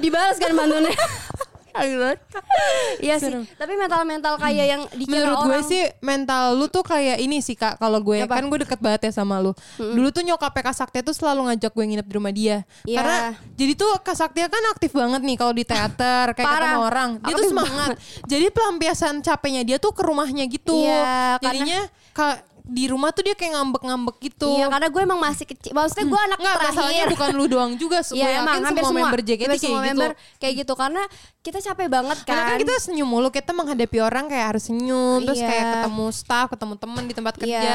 dibalas 0.00 0.36
kan 0.40 0.50
pantunnya. 0.56 0.96
iya 3.04 3.16
sih. 3.16 3.30
Tapi 3.30 3.72
mental-mental 3.74 4.34
kayak 4.36 4.66
yang 4.66 4.82
dikira 4.90 5.28
Menurut 5.28 5.38
gue 5.44 5.58
orang. 5.58 5.66
sih 5.66 5.82
mental 6.00 6.44
lu 6.54 6.66
tuh 6.66 6.82
kayak 6.82 7.18
ini 7.18 7.38
sih 7.38 7.54
kak 7.54 7.78
kalau 7.78 8.00
gue 8.00 8.24
Apa? 8.24 8.40
kan 8.40 8.44
gue 8.46 8.58
deket 8.64 8.80
banget 8.80 9.00
ya 9.08 9.12
sama 9.14 9.38
lu. 9.38 9.52
Dulu 9.76 10.08
tuh 10.10 10.22
nyokapnya 10.22 10.62
Kak 10.64 10.76
Sakti 10.76 10.98
tuh 11.00 11.12
selalu 11.12 11.52
ngajak 11.52 11.70
gue 11.70 11.84
nginep 11.84 12.06
di 12.06 12.14
rumah 12.14 12.32
dia. 12.32 12.56
Iya. 12.82 12.96
Karena 12.98 13.18
jadi 13.54 13.72
tuh 13.74 13.92
Kak 14.00 14.16
Sakti 14.16 14.38
kan 14.42 14.64
aktif 14.72 14.90
banget 14.92 15.20
nih 15.22 15.36
kalau 15.36 15.52
di 15.52 15.64
teater 15.64 16.26
kayak 16.32 16.46
Parah. 16.46 16.58
ketemu 16.64 16.80
orang. 16.82 17.10
Dia 17.20 17.34
tuh 17.34 17.46
semangat. 17.48 17.88
jadi 18.26 18.46
pelampiasan 18.50 19.14
capeknya 19.20 19.62
dia 19.64 19.76
tuh 19.78 19.92
ke 19.92 20.02
rumahnya 20.02 20.44
gitu. 20.46 20.74
Iya, 20.74 21.38
karena- 21.38 21.46
Jadinya 21.48 21.80
kak 22.12 22.36
di 22.68 22.84
rumah 22.84 23.08
tuh 23.10 23.24
dia 23.24 23.32
kayak 23.32 23.56
ngambek-ngambek 23.56 24.16
gitu. 24.20 24.44
Iya, 24.52 24.68
karena 24.68 24.88
gue 24.88 25.02
emang 25.02 25.16
masih 25.18 25.44
kecil. 25.44 25.72
Maksudnya 25.72 26.04
gue 26.04 26.20
anak 26.20 26.38
Nggak, 26.38 26.56
masalahnya 26.60 26.76
terakhir. 27.00 27.12
bukan 27.16 27.28
lu 27.32 27.44
doang 27.48 27.72
juga. 27.74 27.98
Gue 28.04 28.14
Iya 28.14 28.28
emang 28.38 28.54
yakin 28.54 28.66
hampir 28.68 28.82
semua, 28.84 28.90
semua 28.92 29.02
member 29.02 29.20
JKT 29.20 29.40
kayak 29.48 29.56
semua 29.58 29.80
gitu. 29.80 29.88
member 29.88 30.10
kayak 30.36 30.54
gitu 30.54 30.72
karena 30.76 31.02
kita 31.40 31.58
capek 31.64 31.86
banget 31.88 32.18
kan. 32.20 32.28
Karena 32.28 32.44
kan 32.44 32.60
kita 32.60 32.74
senyum 32.78 33.08
mulu, 33.08 33.28
kita 33.28 33.50
menghadapi 33.50 33.98
orang 33.98 34.24
kayak 34.28 34.46
harus 34.52 34.64
senyum, 34.68 35.24
terus 35.24 35.40
Iya. 35.40 35.48
kayak 35.48 35.64
ketemu 35.72 36.04
staff, 36.12 36.46
ketemu 36.52 36.74
temen 36.76 37.02
di 37.02 37.14
tempat 37.16 37.34
kerja, 37.34 37.72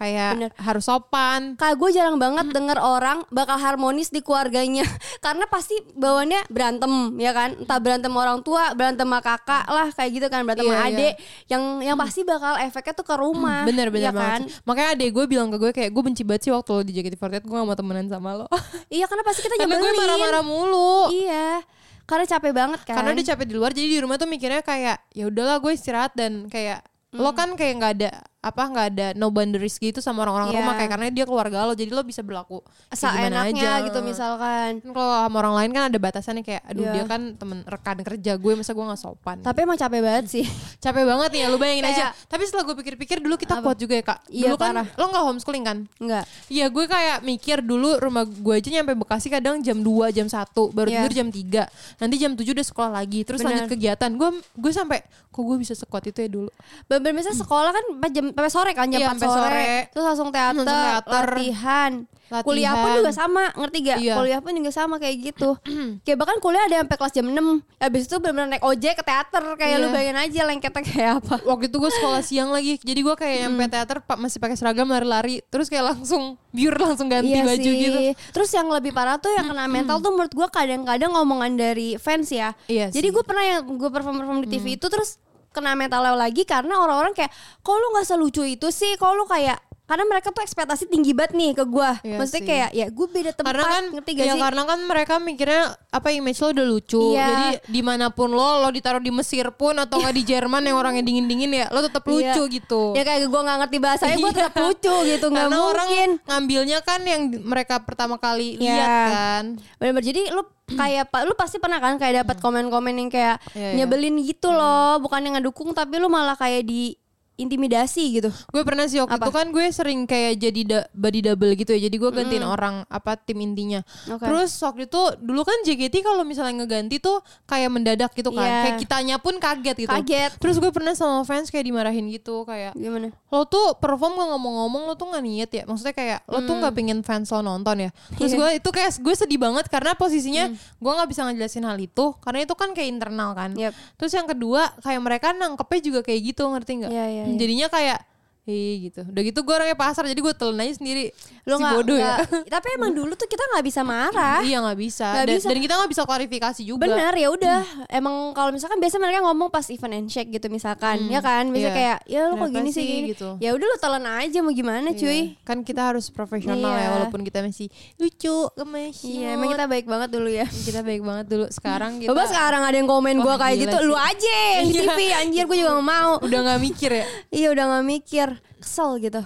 kayak 0.00 0.30
Bener. 0.32 0.50
harus 0.56 0.88
sopan. 0.88 1.60
Kayak 1.60 1.76
gue 1.76 1.90
jarang 1.92 2.16
banget 2.16 2.48
denger 2.48 2.80
orang 2.80 3.20
bakal 3.28 3.60
harmonis 3.60 4.08
di 4.08 4.24
keluarganya 4.24 4.88
Karena 5.24 5.44
pasti 5.44 5.76
bawaannya 5.92 6.48
berantem 6.48 6.88
ya 7.20 7.30
kan 7.30 7.52
Entah 7.54 7.76
berantem 7.76 8.08
orang 8.10 8.40
tua, 8.40 8.72
berantem 8.72 9.04
sama 9.04 9.20
kakak 9.20 9.68
lah 9.68 9.92
Kayak 9.92 10.10
gitu 10.16 10.26
kan, 10.26 10.40
berantem 10.42 10.64
Iya, 10.64 10.72
sama 10.72 10.80
iya. 10.80 10.88
adik 10.96 11.14
Yang 11.46 11.62
yang 11.84 11.96
pasti 12.00 12.20
bakal 12.24 12.52
efeknya 12.56 12.94
tuh 12.96 13.04
ke 13.04 13.14
rumah 13.14 13.60
Bener 13.68 13.92
bener 13.92 14.08
ya 14.08 14.10
banget. 14.10 14.48
kan? 14.48 14.64
Makanya 14.64 14.88
adek 14.96 15.10
gue 15.12 15.24
bilang 15.28 15.48
ke 15.52 15.56
gue 15.58 15.70
kayak 15.70 15.90
gue 15.92 16.02
benci 16.02 16.22
banget 16.24 16.48
sih 16.48 16.52
waktu 16.52 16.70
lo 16.70 16.80
di 16.80 16.92
JKT48 16.96 17.44
gue 17.44 17.52
gak 17.54 17.68
mau 17.68 17.76
temenan 17.76 18.06
sama 18.08 18.30
lo. 18.34 18.46
Iya 18.88 19.04
karena 19.04 19.20
pasti 19.20 19.44
kita 19.44 19.54
Karena 19.54 19.76
gue 19.76 19.84
nyebelin 19.84 20.00
marah-marah 20.00 20.42
mulu. 20.42 21.12
Iya 21.12 21.60
Karena 22.08 22.24
capek 22.24 22.52
banget 22.56 22.80
kan 22.82 22.96
Karena 22.96 23.12
dia 23.12 23.26
capek 23.28 23.44
di 23.44 23.54
luar, 23.54 23.70
jadi 23.70 23.86
di 23.86 23.98
rumah 24.00 24.16
tuh 24.16 24.24
mikirnya 24.24 24.64
kayak 24.64 24.96
ya 25.12 25.28
udahlah 25.28 25.60
gue 25.60 25.70
istirahat 25.70 26.16
dan 26.16 26.48
kayak 26.48 26.80
lo 27.10 27.34
kan 27.34 27.58
kayak 27.58 27.74
nggak 27.76 27.92
ada 27.98 28.10
apa 28.40 28.62
nggak 28.64 28.86
ada 28.90 29.06
no 29.14 29.28
boundaries 29.28 29.76
gitu 29.76 29.98
sama 29.98 30.24
orang-orang 30.24 30.48
Iya. 30.48 30.58
rumah 30.58 30.74
kayak 30.74 30.90
karena 30.90 31.06
dia 31.10 31.24
keluarga 31.24 31.62
lo 31.62 31.72
jadi 31.72 31.88
lo 31.88 32.00
bisa 32.00 32.20
berlaku 32.20 32.64
seenaknya 32.90 33.44
aja. 33.70 33.84
gitu 33.84 34.00
misalkan 34.00 34.80
Kan 34.80 34.90
kalau 34.90 35.12
sama 35.18 35.36
orang 35.38 35.54
lain 35.54 35.70
kan 35.70 35.82
ada 35.86 35.98
batasannya 35.98 36.40
kayak 36.40 36.62
aduh 36.64 36.82
Iya. 36.82 36.92
dia 36.94 37.04
kan 37.06 37.22
temen 37.34 37.58
rekan 37.62 38.00
kerja 38.00 38.32
gue 38.34 38.52
masa 38.54 38.72
gue 38.72 38.80
nggak 38.82 38.96
sopan 38.98 39.36
tapi 39.40 39.58
emang 39.62 39.76
capek 39.76 40.00
banget 40.00 40.24
sih 40.26 40.44
capek 40.84 41.04
banget 41.04 41.30
ya 41.34 41.46
lu 41.46 41.56
bayangin 41.56 41.84
aja 41.84 41.94
Kayak- 42.06 42.14
tapi 42.26 42.42
setelah 42.42 42.64
gue 42.64 42.76
pikir-pikir 42.76 43.16
dulu 43.18 43.36
kita 43.36 43.54
Apa? 43.54 43.64
kuat 43.66 43.78
juga 43.78 43.94
ya 43.94 44.04
kak 44.06 44.18
Iya, 44.26 44.46
dulu 44.46 44.56
kan 44.56 44.72
parah. 44.74 44.86
lo 44.90 45.04
nggak 45.06 45.24
homeschooling 45.26 45.64
kan 45.64 45.78
enggak 45.96 46.24
Iya 46.48 46.66
gue 46.66 46.84
kayak 46.86 47.16
mikir 47.20 47.58
dulu 47.60 47.88
rumah 47.98 48.24
gue 48.24 48.54
aja 48.54 48.68
nyampe 48.70 48.96
Bekasi 48.96 49.28
kadang 49.28 49.60
jam 49.60 49.78
2 49.78 49.86
jam 50.10 50.26
1 50.26 50.32
baru 50.70 50.88
Iya. 50.88 50.96
tidur 50.98 51.12
jam 51.14 51.28
3 51.28 51.68
nanti 52.00 52.14
jam 52.16 52.32
7 52.32 52.48
udah 52.50 52.66
sekolah 52.66 52.90
lagi 52.94 53.20
terus 53.22 53.38
Benar. 53.38 53.52
lanjut 53.54 53.66
kegiatan 53.68 54.10
gue 54.10 54.28
gue 54.56 54.72
sampai 54.72 54.98
kok 55.30 55.42
gue 55.42 55.56
bisa 55.56 55.74
sekuat 55.74 56.02
itu 56.04 56.18
ya 56.18 56.28
dulu 56.28 56.50
bener 56.86 57.12
misalnya 57.12 57.38
sekolah 57.38 57.70
kan 57.70 57.84
jam 58.10 58.26
sampai 58.32 58.48
sore 58.48 58.70
kan 58.72 58.86
jam 58.86 58.98
Iya, 58.98 59.08
4 59.08 59.12
sampai 59.12 59.28
sore. 59.28 59.42
sore. 59.42 59.72
terus 59.90 60.04
langsung 60.06 60.28
teater, 60.28 60.54
Langsung 60.56 60.66
teater. 60.70 61.26
latihan 61.30 61.92
Latihan. 62.30 62.46
kuliah 62.46 62.74
pun 62.76 62.90
juga 62.94 63.10
sama 63.10 63.42
ngerti 63.52 63.78
gak 63.82 63.98
Iya. 63.98 64.14
kuliah 64.14 64.38
pun 64.38 64.52
juga 64.54 64.70
sama 64.70 64.94
kayak 64.96 65.16
gitu 65.20 65.50
kayak 66.04 66.14
bahkan 66.16 66.38
kuliah 66.38 66.62
ada 66.62 66.78
sampai 66.80 66.96
kelas 66.96 67.12
jam 67.12 67.26
6 67.26 67.34
habis 67.76 68.02
itu 68.04 68.16
bener-bener 68.16 68.48
naik 68.48 68.62
ojek 68.62 68.94
ke 68.94 69.02
teater 69.02 69.42
kayak 69.56 69.70
Iya. 69.72 69.80
lu 69.80 69.88
bayangin 69.88 70.18
aja 70.20 70.40
lengketnya 70.44 70.82
kayak 70.84 71.12
apa 71.18 71.34
waktu 71.42 71.66
itu 71.66 71.76
gue 71.76 71.90
sekolah 71.92 72.20
siang 72.20 72.48
lagi 72.48 72.78
jadi 72.78 73.00
gue 73.00 73.14
kayak 73.16 73.36
nyampe 73.44 73.64
teater 73.68 73.98
pak 74.00 74.14
masih 74.16 74.38
pakai 74.38 74.54
seragam 74.54 74.86
lari-lari 74.86 75.42
terus 75.44 75.66
kayak 75.66 75.90
langsung 75.90 76.22
biur 76.50 76.74
langsung 76.76 77.06
ganti 77.06 77.30
Iya 77.32 77.42
baju 77.42 77.58
sih. 77.66 77.78
gitu 77.80 77.98
Terus 78.30 78.50
yang 78.52 78.66
lebih 78.68 78.90
parah 78.90 79.16
tuh 79.16 79.30
yang 79.30 79.46
kena 79.46 79.66
mental 79.66 79.98
tuh 79.98 80.10
menurut 80.10 80.30
gue 80.30 80.48
kadang-kadang 80.48 81.10
omongan 81.12 81.52
dari 81.52 81.94
fans 81.96 82.26
ya. 82.28 82.54
Iya 82.66 82.90
Jadi 82.90 83.06
gue 83.08 83.22
pernah 83.22 83.42
yang 83.44 83.66
gue 83.66 83.86
perform-perform 83.88 84.38
di 84.40 84.48
TV 84.48 84.74
itu 84.74 84.86
terus 84.86 85.18
kena 85.50 85.78
mental 85.78 86.02
lagi 86.14 86.42
karena 86.46 86.78
orang-orang 86.82 87.14
kayak 87.14 87.30
kok 87.62 87.76
lu 87.76 87.86
nggak 87.94 88.06
selucu 88.06 88.42
itu 88.46 88.68
sih, 88.74 88.94
kok 88.98 89.14
lu 89.14 89.26
kayak 89.26 89.69
karena 89.90 90.04
mereka 90.06 90.30
tuh 90.30 90.40
ekspektasi 90.40 90.86
tinggi 90.86 91.10
banget 91.10 91.34
nih 91.34 91.50
ke 91.52 91.64
gue. 91.64 91.90
Iya 92.00 92.16
Maksudnya 92.16 92.38
sih. 92.38 92.46
kayak 92.46 92.70
ya 92.70 92.86
gue 92.88 93.06
beda 93.08 93.30
tempat, 93.32 93.50
karena 93.50 93.64
kan 93.66 93.84
ngerti 93.92 94.10
gak 94.12 94.22
ya 94.22 94.32
sih? 94.32 94.40
karena 94.40 94.62
kan 94.64 94.78
mereka 94.80 95.14
mikirnya 95.18 95.62
apa 95.88 96.08
image 96.08 96.38
lo 96.38 96.48
udah 96.48 96.66
lucu 96.68 97.02
Iya. 97.10 97.26
jadi 97.26 97.46
di 97.66 97.80
mana 97.80 98.06
pun 98.08 98.30
lo 98.30 98.60
lo 98.60 98.70
ditaruh 98.70 98.98
di 98.98 99.10
Mesir 99.10 99.50
pun 99.50 99.74
atau 99.74 99.98
nggak 99.98 100.14
di 100.14 100.22
Jerman 100.24 100.62
yang 100.62 100.76
orangnya 100.76 101.02
dingin 101.02 101.26
dingin 101.26 101.50
ya 101.52 101.66
lo 101.68 101.80
tetap 101.80 102.04
lucu 102.04 102.22
Iya. 102.40 102.54
gitu 102.54 102.82
Ya 102.92 103.02
kayak 103.02 103.26
gue 103.26 103.40
nggak 103.40 103.58
ngerti 103.58 103.76
bahasanya 103.78 104.16
gue 104.16 104.22
Iya. 104.24 104.38
tetap 104.40 104.54
lucu 104.56 104.94
gitu 105.04 105.26
nggak 105.26 105.42
karena 105.44 105.58
orang 105.60 105.88
mungkin. 105.88 106.10
ngambilnya 106.24 106.78
kan 106.80 107.00
yang 107.02 107.20
mereka 107.42 107.74
pertama 107.80 108.14
kali 108.16 108.54
Iya. 108.54 108.62
lihat 108.62 108.88
kan 109.10 109.44
Bener-bener 109.76 110.06
jadi 110.06 110.22
lu 110.30 110.42
kayak 110.70 111.08
pak 111.08 111.26
lu 111.26 111.34
pasti 111.34 111.58
pernah 111.58 111.76
kan 111.76 111.98
kayak 111.98 112.22
dapat 112.22 112.38
komen-komen 112.38 112.94
yang 112.94 113.08
kayak 113.08 113.42
Hmm. 113.42 113.50
Iya, 113.52 113.66
iya. 113.66 113.76
nyebelin 113.80 114.22
gitu 114.22 114.48
loh, 114.48 115.00
bukan 115.00 115.18
yang 115.20 115.34
ngedukung 115.34 115.72
tapi 115.72 115.96
lu 115.96 116.06
malah 116.06 116.34
kayak 116.34 116.62
di 116.62 116.94
intimidasi 117.40 118.04
gitu. 118.14 118.28
gue 118.30 118.62
pernah 118.62 118.84
sih 118.84 118.98
waktu 118.98 119.14
Apa? 119.14 119.24
itu 119.24 119.32
kan 119.32 119.46
gue 119.48 119.64
sering 119.70 120.00
kayak 120.04 120.32
jadi 120.38 120.60
da- 120.62 120.88
body 120.92 121.20
double 121.22 121.52
gitu 121.54 121.70
ya 121.70 121.80
jadi 121.82 121.96
gue 121.96 122.10
gantiin 122.12 122.42
orang 122.42 122.84
apa 122.86 123.16
tim 123.16 123.38
intinya 123.38 123.80
Oke. 124.06 124.20
terus 124.20 124.52
waktu 124.58 124.84
itu 124.84 125.00
dulu 125.18 125.42
kan 125.42 125.56
JKT 125.60 126.00
kalau 126.00 126.22
misalnya 126.22 126.60
ngeganti 126.60 126.98
tuh 126.98 127.18
kayak 127.44 127.68
mendadak 127.68 128.10
gitu 128.12 128.30
kan 128.30 128.42
Iya. 128.42 128.60
kayak 128.62 128.76
kitanya 128.78 129.16
pun 129.16 129.34
kaget 129.36 129.76
gitu 129.78 129.90
Kaget. 129.90 130.30
terus 130.36 130.56
gue 130.56 130.70
pernah 130.70 130.92
sama 130.92 131.22
fans 131.22 131.48
kayak 131.48 131.64
dimarahin 131.64 132.06
gitu 132.08 132.42
kayak 132.42 132.72
Gimana? 132.72 133.10
lo 133.26 133.44
tuh 133.44 133.74
perform 133.74 134.14
gak 134.14 134.28
ngomong-ngomong 134.30 134.82
lo 134.84 134.94
tuh 134.94 135.08
gak 135.08 135.22
niat 135.22 135.50
ya 135.50 135.62
maksudnya 135.64 135.92
kayak 135.92 136.18
lo 136.26 136.42
tuh 136.42 136.54
gak 136.56 136.72
pengen 136.72 137.00
fans 137.00 137.28
lo 137.28 137.40
nonton 137.40 137.76
ya 137.80 137.90
terus 138.14 138.30
Iya. 138.30 138.38
gue 138.38 138.50
itu 138.58 138.70
kayak 138.70 138.90
gue 138.96 139.14
sedih 139.16 139.38
banget 139.38 139.66
karena 139.66 139.92
posisinya 139.92 140.44
gue 140.52 140.92
nggak 140.92 141.08
bisa 141.08 141.22
ngejelasin 141.22 141.64
hal 141.64 141.76
itu 141.76 142.04
karena 142.18 142.38
itu 142.40 142.54
kan 142.54 142.70
kayak 142.70 142.88
internal 142.90 143.30
kan 143.32 143.50
Yep. 143.52 143.72
terus 143.96 144.12
yang 144.12 144.26
kedua 144.26 144.62
kayak 144.78 145.00
mereka 145.00 145.28
nangkepnya 145.30 145.80
juga 145.82 146.00
kayak 146.02 146.20
gitu 146.26 146.42
ngerti 146.46 146.72
nggak 146.76 146.90
Iya, 146.90 147.06
iya, 147.06 147.24
iya. 147.24 147.29
Jadinya 147.38 147.68
kayak 147.70 148.09
Ih 148.50 148.76
gitu 148.84 149.00
Udah 149.04 149.22
gitu 149.22 149.38
gue 149.40 149.54
orangnya 149.54 149.74
pasar 149.74 150.02
Jadi 150.04 150.18
gue 150.18 150.34
telan 150.34 150.58
aja 150.58 150.74
sendiri 150.74 151.14
Lu 151.44 151.54
Si 151.54 151.60
nggak 151.60 151.72
bodoh 151.72 151.94
ya 151.94 152.18
nggak- 152.18 152.50
tapi 152.50 152.66
emang 152.72 152.90
dulu 152.90 153.14
tuh 153.14 153.24
kita 153.24 153.46
nggak 153.46 153.62
bisa 153.62 153.80
marah. 153.80 154.42
Iya 154.42 154.58
gak 154.60 154.76
bisa. 154.76 155.06
Nggak 155.08 155.24
dan, 155.24 155.36
bisa. 155.36 155.46
dan 155.46 155.58
kita 155.60 155.74
gak 155.76 155.90
bisa 155.90 156.02
klarifikasi 156.02 156.62
juga 156.62 156.82
Bener 156.82 157.14
ya 157.14 157.28
udah 157.28 157.60
emang 157.88 158.14
kalau 158.32 158.50
misalkan 158.50 158.76
biasa 158.76 158.96
mereka 158.96 159.22
ngomong 159.22 159.48
pas 159.48 159.66
event 159.66 159.94
and 159.94 160.08
shake 160.08 160.28
gitu 160.28 160.46
misalkan 160.46 161.06
ya 161.06 161.20
kan 161.20 161.46
bisa 161.48 161.68
iya. 161.68 161.72
kayak 161.72 161.98
ya 162.04 162.20
lu 162.24 162.34
kok 162.36 162.50
gini 162.50 162.70
sih 162.70 162.82
gini 162.82 163.00
gitu. 163.10 163.36
ya 163.36 163.50
udah 163.50 163.66
lu 163.66 163.76
telan 163.78 164.04
aja 164.04 164.38
mau 164.38 164.50
gimana 164.50 164.88
Iya. 164.90 164.98
cuy 164.98 165.20
Kan 165.40 165.58
kita 165.60 165.82
harus 165.86 166.08
profesional 166.08 166.58
Iya. 166.60 166.74
ya 166.76 166.88
Walaupun 166.92 167.20
kita 167.22 167.38
masih 167.40 167.68
lucu 167.96 168.36
gemes 168.50 168.96
iya 169.02 169.28
emang 169.32 169.48
kita 169.48 169.64
baik 169.64 169.86
banget 169.86 170.08
dulu 170.10 170.28
ya 170.28 170.46
kita 170.46 170.80
baik 170.80 171.00
banget 171.00 171.26
dulu 171.26 171.46
Sekarang 171.48 171.92
kita 172.00 172.08
Coba 172.08 172.22
sekarang 172.26 172.62
ada 172.62 172.74
yang 172.74 172.86
komen 172.86 173.14
gua 173.18 173.28
Wah, 173.30 173.38
kayak 173.40 173.56
gitu 173.62 173.76
sih. 173.76 173.86
lu 173.86 173.94
aja 173.94 174.36
yang 174.56 174.68
di 174.68 174.80
Iya. 174.80 174.88
TV 174.88 175.00
anjir 175.14 175.44
gue 175.44 175.56
juga 175.56 175.72
gak 175.72 175.86
mau 175.86 176.12
Udah 176.20 176.38
gak 176.42 176.60
mikir 176.60 176.90
ya 176.92 177.04
iya 177.30 177.48
udah 177.48 177.64
gak 177.70 177.84
mikir 177.86 178.28
kesel 178.60 179.00
gitu 179.00 179.22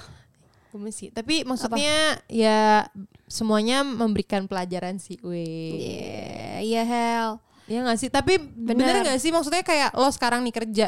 Gemes 0.75 0.95
sih 0.99 1.09
Tapi 1.15 1.47
maksudnya 1.47 2.19
Ya 2.27 2.91
Semuanya 3.31 3.87
memberikan 3.87 4.51
pelajaran 4.51 4.99
sih 4.99 5.23
Weh 5.23 5.79
iya 5.79 6.59
iya 6.61 6.83
hell 6.83 7.31
Iya 7.65 7.81
gak 7.81 7.99
sih? 8.01 8.11
Tapi 8.13 8.37
bener, 8.37 9.01
Bener. 9.01 9.09
gak 9.09 9.21
sih? 9.21 9.33
Maksudnya 9.33 9.65
kayak 9.65 9.97
lo 9.97 10.13
sekarang 10.13 10.45
nih 10.45 10.53
kerja 10.53 10.87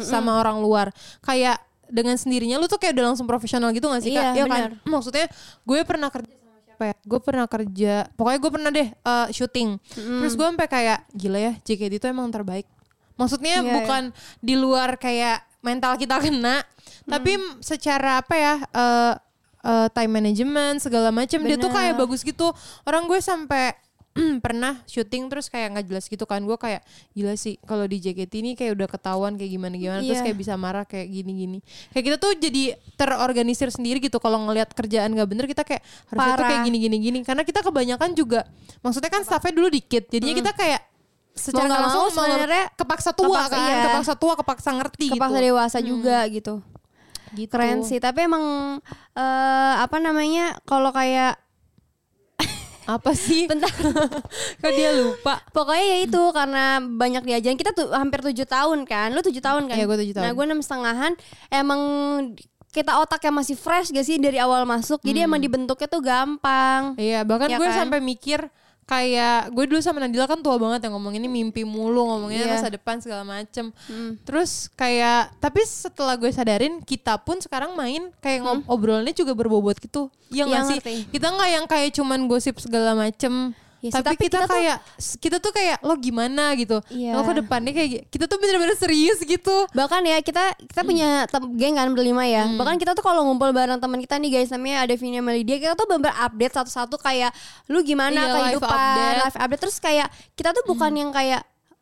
sama 0.00 0.36
orang 0.40 0.60
luar. 0.60 0.92
Kayak 1.24 1.60
dengan 1.88 2.14
sendirinya 2.20 2.60
lo 2.60 2.68
tuh 2.68 2.76
kayak 2.76 2.92
udah 2.92 3.12
langsung 3.12 3.24
profesional 3.24 3.72
gitu 3.72 3.88
gak 3.88 4.04
sih 4.04 4.12
Kak? 4.12 4.36
Iya, 4.36 4.44
kan? 4.44 4.76
Maksudnya 4.92 5.26
gue 5.64 5.80
pernah 5.88 6.12
kerja 6.12 6.28
sama 6.36 6.60
siapa 6.60 6.84
ya? 6.92 6.94
Gue 7.02 7.20
pernah 7.24 7.46
kerja, 7.48 7.94
pokoknya 8.14 8.38
gue 8.38 8.50
pernah 8.52 8.70
deh 8.70 8.88
eh, 8.92 9.26
syuting. 9.32 9.68
Terus 9.96 10.34
gue 10.36 10.46
sampai 10.46 10.68
kayak 10.68 10.98
gila 11.16 11.38
ya 11.40 11.52
JKT 11.64 11.92
itu 11.96 12.06
emang 12.08 12.28
terbaik. 12.28 12.68
Maksudnya 13.16 13.60
Iya, 13.60 13.72
bukan 13.80 14.02
di 14.40 14.54
luar 14.56 14.96
kayak 14.96 15.44
mental 15.60 15.96
kita 15.96 16.16
kena, 16.18 16.64
tapi 17.04 17.36
secara 17.60 18.20
apa 18.20 18.34
ya? 18.34 18.54
eh, 18.62 19.14
eh, 19.60 19.88
time 19.92 20.12
management 20.12 20.80
segala 20.80 21.12
macam 21.12 21.40
dia 21.40 21.56
tuh 21.56 21.68
kayak 21.68 21.94
bagus 21.96 22.20
gitu. 22.20 22.48
Orang 22.82 23.04
gue 23.04 23.20
sampai 23.20 23.76
pernah 24.44 24.82
syuting 24.90 25.30
terus 25.30 25.46
kayak 25.46 25.70
nggak 25.70 25.86
jelas 25.86 26.10
gitu 26.10 26.26
kan. 26.26 26.42
Gue 26.42 26.58
kayak 26.58 26.82
gila 27.14 27.38
sih 27.38 27.60
kalau 27.62 27.86
di 27.86 28.02
JKT 28.02 28.32
ini 28.42 28.50
kayak 28.58 28.74
udah 28.74 28.88
ketahuan 28.90 29.38
kayak 29.38 29.54
gimana 29.54 29.74
gimana 29.78 30.00
terus 30.02 30.18
Iya. 30.18 30.26
kayak 30.26 30.38
bisa 30.40 30.54
marah 30.58 30.82
kayak 30.82 31.06
gini 31.06 31.32
gini 31.36 31.58
kayak 31.94 32.04
kita 32.10 32.16
tuh 32.18 32.32
jadi 32.34 32.74
terorganisir 32.98 33.70
sendiri 33.70 34.02
gitu. 34.02 34.18
Kalau 34.18 34.42
ngelihat 34.50 34.74
kerjaan 34.74 35.14
nggak 35.14 35.28
bener 35.30 35.46
kita 35.46 35.62
kayak 35.62 35.86
harusnya 36.10 36.34
tuh 36.34 36.42
kayak 36.42 36.60
gini 36.66 36.78
gini 36.82 36.96
gini 36.98 37.18
karena 37.22 37.46
kita 37.46 37.62
kebanyakan 37.62 38.10
juga 38.18 38.50
maksudnya 38.82 39.14
kan 39.14 39.22
staffnya 39.22 39.54
dulu 39.54 39.70
dikit. 39.70 40.10
Jadinya 40.10 40.34
kita 40.42 40.52
kayak 40.58 40.80
secara 41.34 41.64
Mau 41.64 41.68
nggak 41.70 41.82
langsung 41.86 42.04
mau 42.04 42.14
sebenarnya 42.14 42.64
kepaksa 42.76 43.10
tua 43.14 43.28
kepaksa, 43.46 43.54
kan 43.54 43.70
iya. 43.70 43.84
kepaksa 43.86 44.14
tua 44.18 44.34
kepaksa 44.36 44.70
ngerti 44.76 45.06
kepaksa 45.14 45.38
gitu. 45.38 45.46
dewasa 45.46 45.78
juga 45.80 46.18
gitu. 46.28 46.54
Gitu. 47.30 47.50
Keren 47.50 47.86
sih 47.86 48.02
tapi 48.02 48.26
emang 48.26 48.44
eh, 49.14 49.74
apa 49.78 49.96
namanya 50.02 50.58
kalau 50.66 50.90
kayak 50.90 51.38
apa 52.98 53.10
sih? 53.14 53.46
Bentar. 53.46 53.70
Kok 54.62 54.72
dia 54.74 54.90
lupa? 54.98 55.38
Pokoknya 55.54 55.84
ya 55.84 55.98
itu 56.02 56.22
karena 56.34 56.82
banyak 56.82 57.22
diajarin. 57.22 57.58
Kita 57.58 57.70
tuh 57.70 57.94
hampir 57.94 58.18
tujuh 58.24 58.46
tahun 58.50 58.82
kan. 58.82 59.14
Lu 59.14 59.22
tujuh 59.22 59.42
tahun 59.42 59.70
kan? 59.70 59.76
Iya, 59.78 59.86
gua 59.86 59.98
tujuh 60.00 60.14
tahun. 60.16 60.24
nah 60.26 60.32
gue 60.34 60.44
enam 60.44 60.60
setengahan. 60.60 61.12
Emang 61.52 61.80
kita 62.70 63.02
otaknya 63.02 63.32
masih 63.34 63.58
fresh 63.58 63.90
gak 63.90 64.06
sih 64.06 64.18
dari 64.18 64.38
awal 64.38 64.62
masuk? 64.62 65.02
Jadi 65.02 65.26
emang 65.26 65.42
dibentuknya 65.42 65.88
tuh 65.90 66.02
gampang. 66.02 66.94
Iya, 66.98 67.26
bahkan 67.26 67.50
Ya 67.50 67.58
gue 67.58 67.66
kan? 67.66 67.78
sampai 67.86 67.98
mikir 68.02 68.46
kayak 68.90 69.54
gue 69.54 69.64
dulu 69.64 69.78
sama 69.78 70.02
Nadila 70.02 70.26
kan 70.26 70.42
tua 70.42 70.58
banget 70.58 70.82
yang 70.82 70.98
ngomong 70.98 71.14
ini 71.14 71.30
mimpi 71.30 71.62
mulu 71.62 72.10
ngomongnya 72.10 72.42
Iya. 72.42 72.50
masa 72.50 72.68
depan 72.68 72.98
segala 72.98 73.22
macem. 73.22 73.70
Hmm. 73.86 74.18
Terus 74.26 74.66
kayak 74.74 75.38
tapi 75.38 75.62
setelah 75.62 76.18
gue 76.18 76.26
sadarin 76.28 76.82
kita 76.82 77.14
pun 77.16 77.38
sekarang 77.38 77.78
main 77.78 78.10
kayak 78.18 78.42
obrolannya 78.66 79.14
juga 79.14 79.30
berbobot 79.30 79.78
gitu. 79.78 80.10
Iya 80.28 80.42
Iya, 80.42 80.44
nggak 80.44 80.62
sih? 80.66 80.78
ngerti. 80.82 80.94
Kita 81.08 81.26
nggak 81.30 81.50
yang 81.52 81.66
kayak 81.66 81.90
cuman 81.94 82.20
gosip 82.26 82.58
segala 82.58 82.98
macem. 82.98 83.54
Ya 83.80 83.88
sih, 83.88 83.96
tapi, 83.96 84.12
tapi 84.12 84.16
kita, 84.22 84.28
kita 84.30 84.44
tuh- 84.44 84.52
kayak 84.52 84.76
kita 85.16 85.36
tuh 85.38 85.52
kayak 85.52 85.76
lo 85.80 85.96
gimana 85.96 86.52
gitu. 86.52 86.84
Iya. 86.86 87.12
Lo 87.12 87.22
ke 87.22 87.32
depannya 87.34 87.72
kayak 87.72 87.90
kita 88.06 88.24
tuh 88.24 88.36
bener-bener 88.36 88.76
serius 88.76 89.18
gitu. 89.18 89.56
bahkan 89.70 90.00
ya 90.02 90.20
kita 90.20 90.52
kita 90.60 90.82
punya 90.82 91.24
tem- 91.26 91.52
geng 91.54 91.74
kan 91.74 91.88
berlima 91.90 92.22
ya 92.22 92.44
bahkan 92.54 92.76
kita 92.76 92.92
tuh 92.92 93.00
kalau 93.00 93.24
ngumpul 93.24 93.48
bareng 93.50 93.76
teman 93.76 93.96
kita 93.98 94.16
nih 94.16 94.30
guys 94.32 94.50
namanya 94.50 94.84
ada 94.84 94.94
Vina 94.94 95.18
Melidia 95.18 95.56
kita 95.58 95.72
tuh 95.72 95.86
bener 95.86 96.12
update 96.12 96.52
satu-satu 96.52 96.96
kayak 96.96 97.32
lu 97.66 97.80
gimana 97.80 98.20
Iya, 98.20 98.32
kehidupan 98.52 98.68
update. 98.70 99.16
live 99.18 99.38
update 99.38 99.60
terus 99.60 99.76
kayak 99.78 100.08
kita 100.34 100.52
tuh 100.52 100.64
bukan 100.66 100.92
yang 100.92 101.10
kayak 101.10 101.40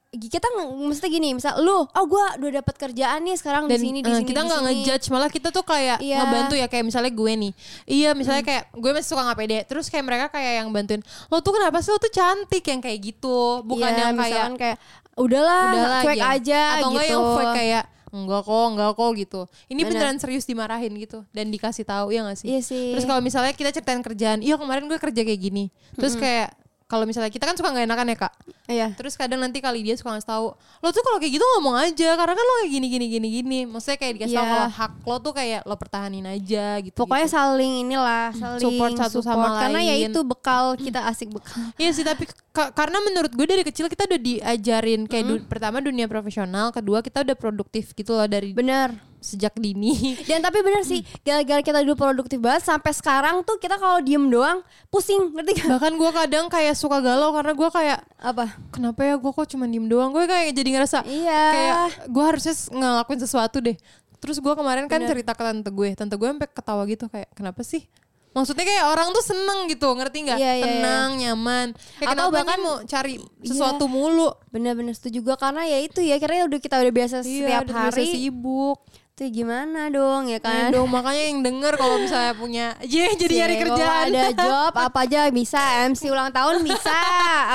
kita 0.09 0.49
mesti 0.81 1.05
gini 1.07 1.37
misal 1.37 1.61
lu 1.61 1.85
oh 1.85 2.05
gua 2.09 2.33
udah 2.41 2.65
dapat 2.65 2.81
kerjaan 2.81 3.21
nih 3.21 3.37
sekarang 3.37 3.69
di 3.69 3.77
sini 3.77 4.01
di 4.01 4.09
eh, 4.09 4.17
sini 4.17 4.25
kita 4.25 4.41
nggak 4.41 4.61
ngejudge 4.65 5.07
malah 5.13 5.29
kita 5.29 5.53
tuh 5.53 5.61
kayak 5.61 6.01
Iya. 6.01 6.25
ngebantu 6.25 6.55
ya 6.55 6.65
kayak 6.65 6.85
misalnya 6.87 7.13
gue 7.13 7.33
nih. 7.37 7.53
Iya 7.85 8.11
misalnya 8.13 8.41
kayak 8.41 8.73
gue 8.73 8.91
masih 8.91 9.05
suka 9.05 9.21
nggak 9.21 9.37
pede. 9.37 9.59
Terus 9.69 9.87
kayak 9.87 10.05
mereka 10.05 10.27
kayak 10.33 10.53
yang 10.59 10.69
bantuin 10.73 11.05
lo 11.29 11.37
tuh 11.39 11.53
kenapa 11.53 11.85
sih 11.85 11.93
lo 11.93 11.99
tuh 11.99 12.09
cantik? 12.09 12.65
Yang 12.65 12.81
kayak 12.83 12.99
gitu. 13.05 13.39
Bukan 13.63 13.85
Iya, 13.85 14.01
yang 14.01 14.17
kayak 14.17 14.47
kayak 14.57 14.77
udahlah, 15.13 15.65
udahlah 15.69 16.01
cuek 16.01 16.17
yang- 16.17 16.33
aja 16.33 16.61
atau 16.73 16.89
enggak 16.89 17.05
gitu. 17.05 17.13
yang 17.13 17.25
fake 17.37 17.53
kayak 17.53 17.85
enggak 18.09 18.43
kok 18.43 18.65
enggak 18.67 18.91
kok 18.91 19.11
gitu. 19.13 19.41
Ini 19.67 19.77
Bener. 19.77 19.89
beneran 19.93 20.17
serius 20.17 20.45
dimarahin 20.49 20.93
gitu 20.97 21.19
dan 21.29 21.53
dikasih 21.53 21.85
tahu 21.85 22.17
ya 22.17 22.25
gak 22.25 22.39
sih? 22.41 22.49
Iya 22.49 22.61
sih. 22.65 22.97
terus 22.97 23.05
kalau 23.05 23.21
misalnya 23.21 23.53
kita 23.53 23.71
ceritain 23.71 24.01
kerjaan 24.01 24.41
iya 24.41 24.57
kemarin 24.57 24.89
gue 24.89 24.97
kerja 24.97 25.21
kayak 25.21 25.41
gini. 25.43 25.69
Terus 25.93 26.17
kayak 26.17 26.57
kalau 26.89 27.05
misalnya 27.05 27.29
kita 27.29 27.45
kan 27.45 27.53
suka 27.53 27.69
nggak 27.69 27.85
enakan 27.85 28.09
ya 28.09 28.17
kak 28.19 28.33
Iya. 28.67 28.89
terus 28.93 29.13
kadang 29.13 29.39
nanti 29.39 29.61
kali 29.61 29.81
dia 29.81 29.93
suka 29.93 30.09
ngasih 30.11 30.25
tahu 30.27 30.47
lo 30.53 30.89
tuh 30.89 31.01
kalau 31.01 31.17
kayak 31.17 31.33
gitu 31.33 31.45
ngomong 31.51 31.77
aja 31.79 32.11
karena 32.15 32.33
kan 32.33 32.43
lo 32.43 32.55
kayak 32.59 32.71
gini 32.71 32.87
gini 32.87 33.07
gini 33.09 33.29
gini 33.31 33.59
maksudnya 33.65 33.97
kayak 33.97 34.13
dikasih 34.15 34.35
tahu 34.35 34.43
Iya. 34.43 34.53
kalau 34.55 34.69
hak 34.71 34.93
lo 35.03 35.17
tuh 35.19 35.33
kayak 35.33 35.61
lo 35.63 35.75
pertahanin 35.75 36.27
aja 36.27 36.67
gitu 36.79 36.97
Pokoknya 36.99 37.29
saling 37.29 37.73
inilah, 37.83 38.33
saling 38.33 38.61
Support 38.61 38.93
satu 38.99 39.21
sama 39.21 39.57
Karena 39.59 39.81
ya 39.81 39.95
lain. 39.95 40.09
itu 40.09 40.21
bekal 40.23 40.65
kita 40.75 41.01
asik 41.07 41.29
bekal. 41.31 41.61
Iya 41.79 41.91
sih 41.91 42.03
tapi 42.03 42.25
ka- 42.51 42.73
karena 42.73 43.01
menurut 43.01 43.31
gue 43.31 43.47
dari 43.47 43.63
kecil 43.63 43.87
kita 43.87 44.05
udah 44.05 44.21
diajarin 44.21 45.05
kayak 45.05 45.25
du- 45.25 45.45
pertama 45.47 45.79
dunia 45.79 46.05
profesional, 46.05 46.69
kedua 46.71 47.01
kita 47.01 47.21
udah 47.23 47.35
produktif 47.35 47.93
gitu 47.93 48.13
loh 48.13 48.25
dari 48.25 48.53
Bener. 48.53 48.97
Sejak 49.19 49.55
dini. 49.55 49.93
Dan 50.29 50.41
tapi 50.41 50.61
bener 50.61 50.83
sih, 50.83 51.03
gara-gara 51.21 51.59
kita 51.59 51.81
dulu 51.81 51.95
produktif 51.95 52.39
banget 52.39 52.63
sampai 52.63 52.91
sekarang 52.91 53.43
tuh 53.43 53.57
kita 53.57 53.75
kalau 53.75 53.99
diem 53.99 54.23
doang 54.25 54.63
pusing, 54.89 55.33
ngerti 55.33 55.59
gak? 55.59 55.69
Bahkan 55.71 55.93
gue 55.93 56.11
kadang 56.13 56.47
kayak 56.47 56.73
suka 56.73 56.99
galau 56.99 57.31
karena 57.31 57.53
gue 57.53 57.69
kayak 57.69 57.99
Apa? 58.17 58.55
kenapa 58.71 59.01
ya 59.03 59.15
gue 59.15 59.29
kok 59.29 59.47
cuma 59.49 59.65
diem 59.65 59.85
doang 59.85 60.11
gue 60.11 60.25
kayak 60.25 60.51
jadi 60.53 60.71
ngerasa 60.73 60.99
Iya. 61.03 61.43
kayak 61.51 61.77
gue 62.07 62.25
harusnya 62.25 62.55
ngelakuin 62.71 63.21
sesuatu 63.21 63.59
deh. 63.59 63.77
Terus 64.19 64.39
gue 64.39 64.51
kemarin 64.51 64.87
kan 64.87 64.99
cerita 65.01 65.31
ke 65.31 65.43
tante 65.43 65.69
gue, 65.69 65.89
tante 65.93 66.15
gue 66.15 66.27
sampai 66.27 66.49
ketawa 66.49 66.83
gitu 66.85 67.07
kayak 67.07 67.31
kenapa 67.33 67.63
sih? 67.63 67.87
Maksudnya 68.29 68.61
kayak 68.63 68.85
orang 68.89 69.09
tuh 69.11 69.25
seneng 69.25 69.67
gitu, 69.67 69.89
ngerti 69.89 70.19
nggak? 70.21 70.39
Iya, 70.39 70.53
iya, 70.55 70.65
Tenang, 70.69 71.11
nyaman. 71.17 71.67
Kayak 71.97 72.13
Atau 72.13 72.27
bahkan- 72.29 72.61
mau 72.61 72.77
cari 72.83 73.15
sesuatu 73.41 73.89
mulu? 73.89 74.31
Bener-bener 74.49 74.93
setuju 74.93 75.25
gue 75.25 75.37
karena 75.37 75.65
ya 75.65 75.79
itu 75.81 75.99
ya 75.99 76.19
karena 76.19 76.45
udah 76.45 76.61
kita 76.61 76.77
udah 76.77 76.93
biasa 76.93 77.17
Iya, 77.19 77.25
setiap 77.25 77.63
udah 77.67 77.75
biasa 77.75 77.99
hari. 77.99 78.07
sibuk. 78.13 78.79
Tuh 79.19 79.27
gimana 79.35 79.91
dong 79.91 80.31
ya 80.31 80.39
Kan? 80.39 80.71
kan? 80.71 80.79
dong 80.79 80.87
makanya 80.87 81.23
yang 81.27 81.43
denger 81.43 81.75
kalau 81.75 81.99
misalnya 81.99 82.39
punya 82.39 82.79
Cie, 82.87 83.19
jadi 83.19 83.35
nyari 83.43 83.55
Cie, 83.59 83.63
kerjaan 83.67 84.07
ada 84.15 84.31
job 84.31 84.73
apa 84.87 84.99
aja 85.03 85.27
bisa 85.35 85.59
MC 85.91 86.07
ulang 86.07 86.31
tahun 86.31 86.63
bisa 86.63 86.99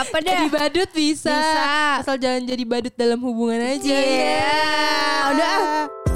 apa 0.04 0.16
deh 0.20 0.28
jadi 0.28 0.46
badut 0.52 0.90
bisa. 0.92 1.32
Bisa. 1.32 1.64
asal 2.04 2.20
jangan 2.20 2.44
jadi 2.44 2.64
badut 2.68 2.92
dalam 2.94 3.24
hubungan 3.24 3.64
aja 3.64 3.96
Iya 3.96 4.60
udah 5.32 5.56
ah, 5.56 6.13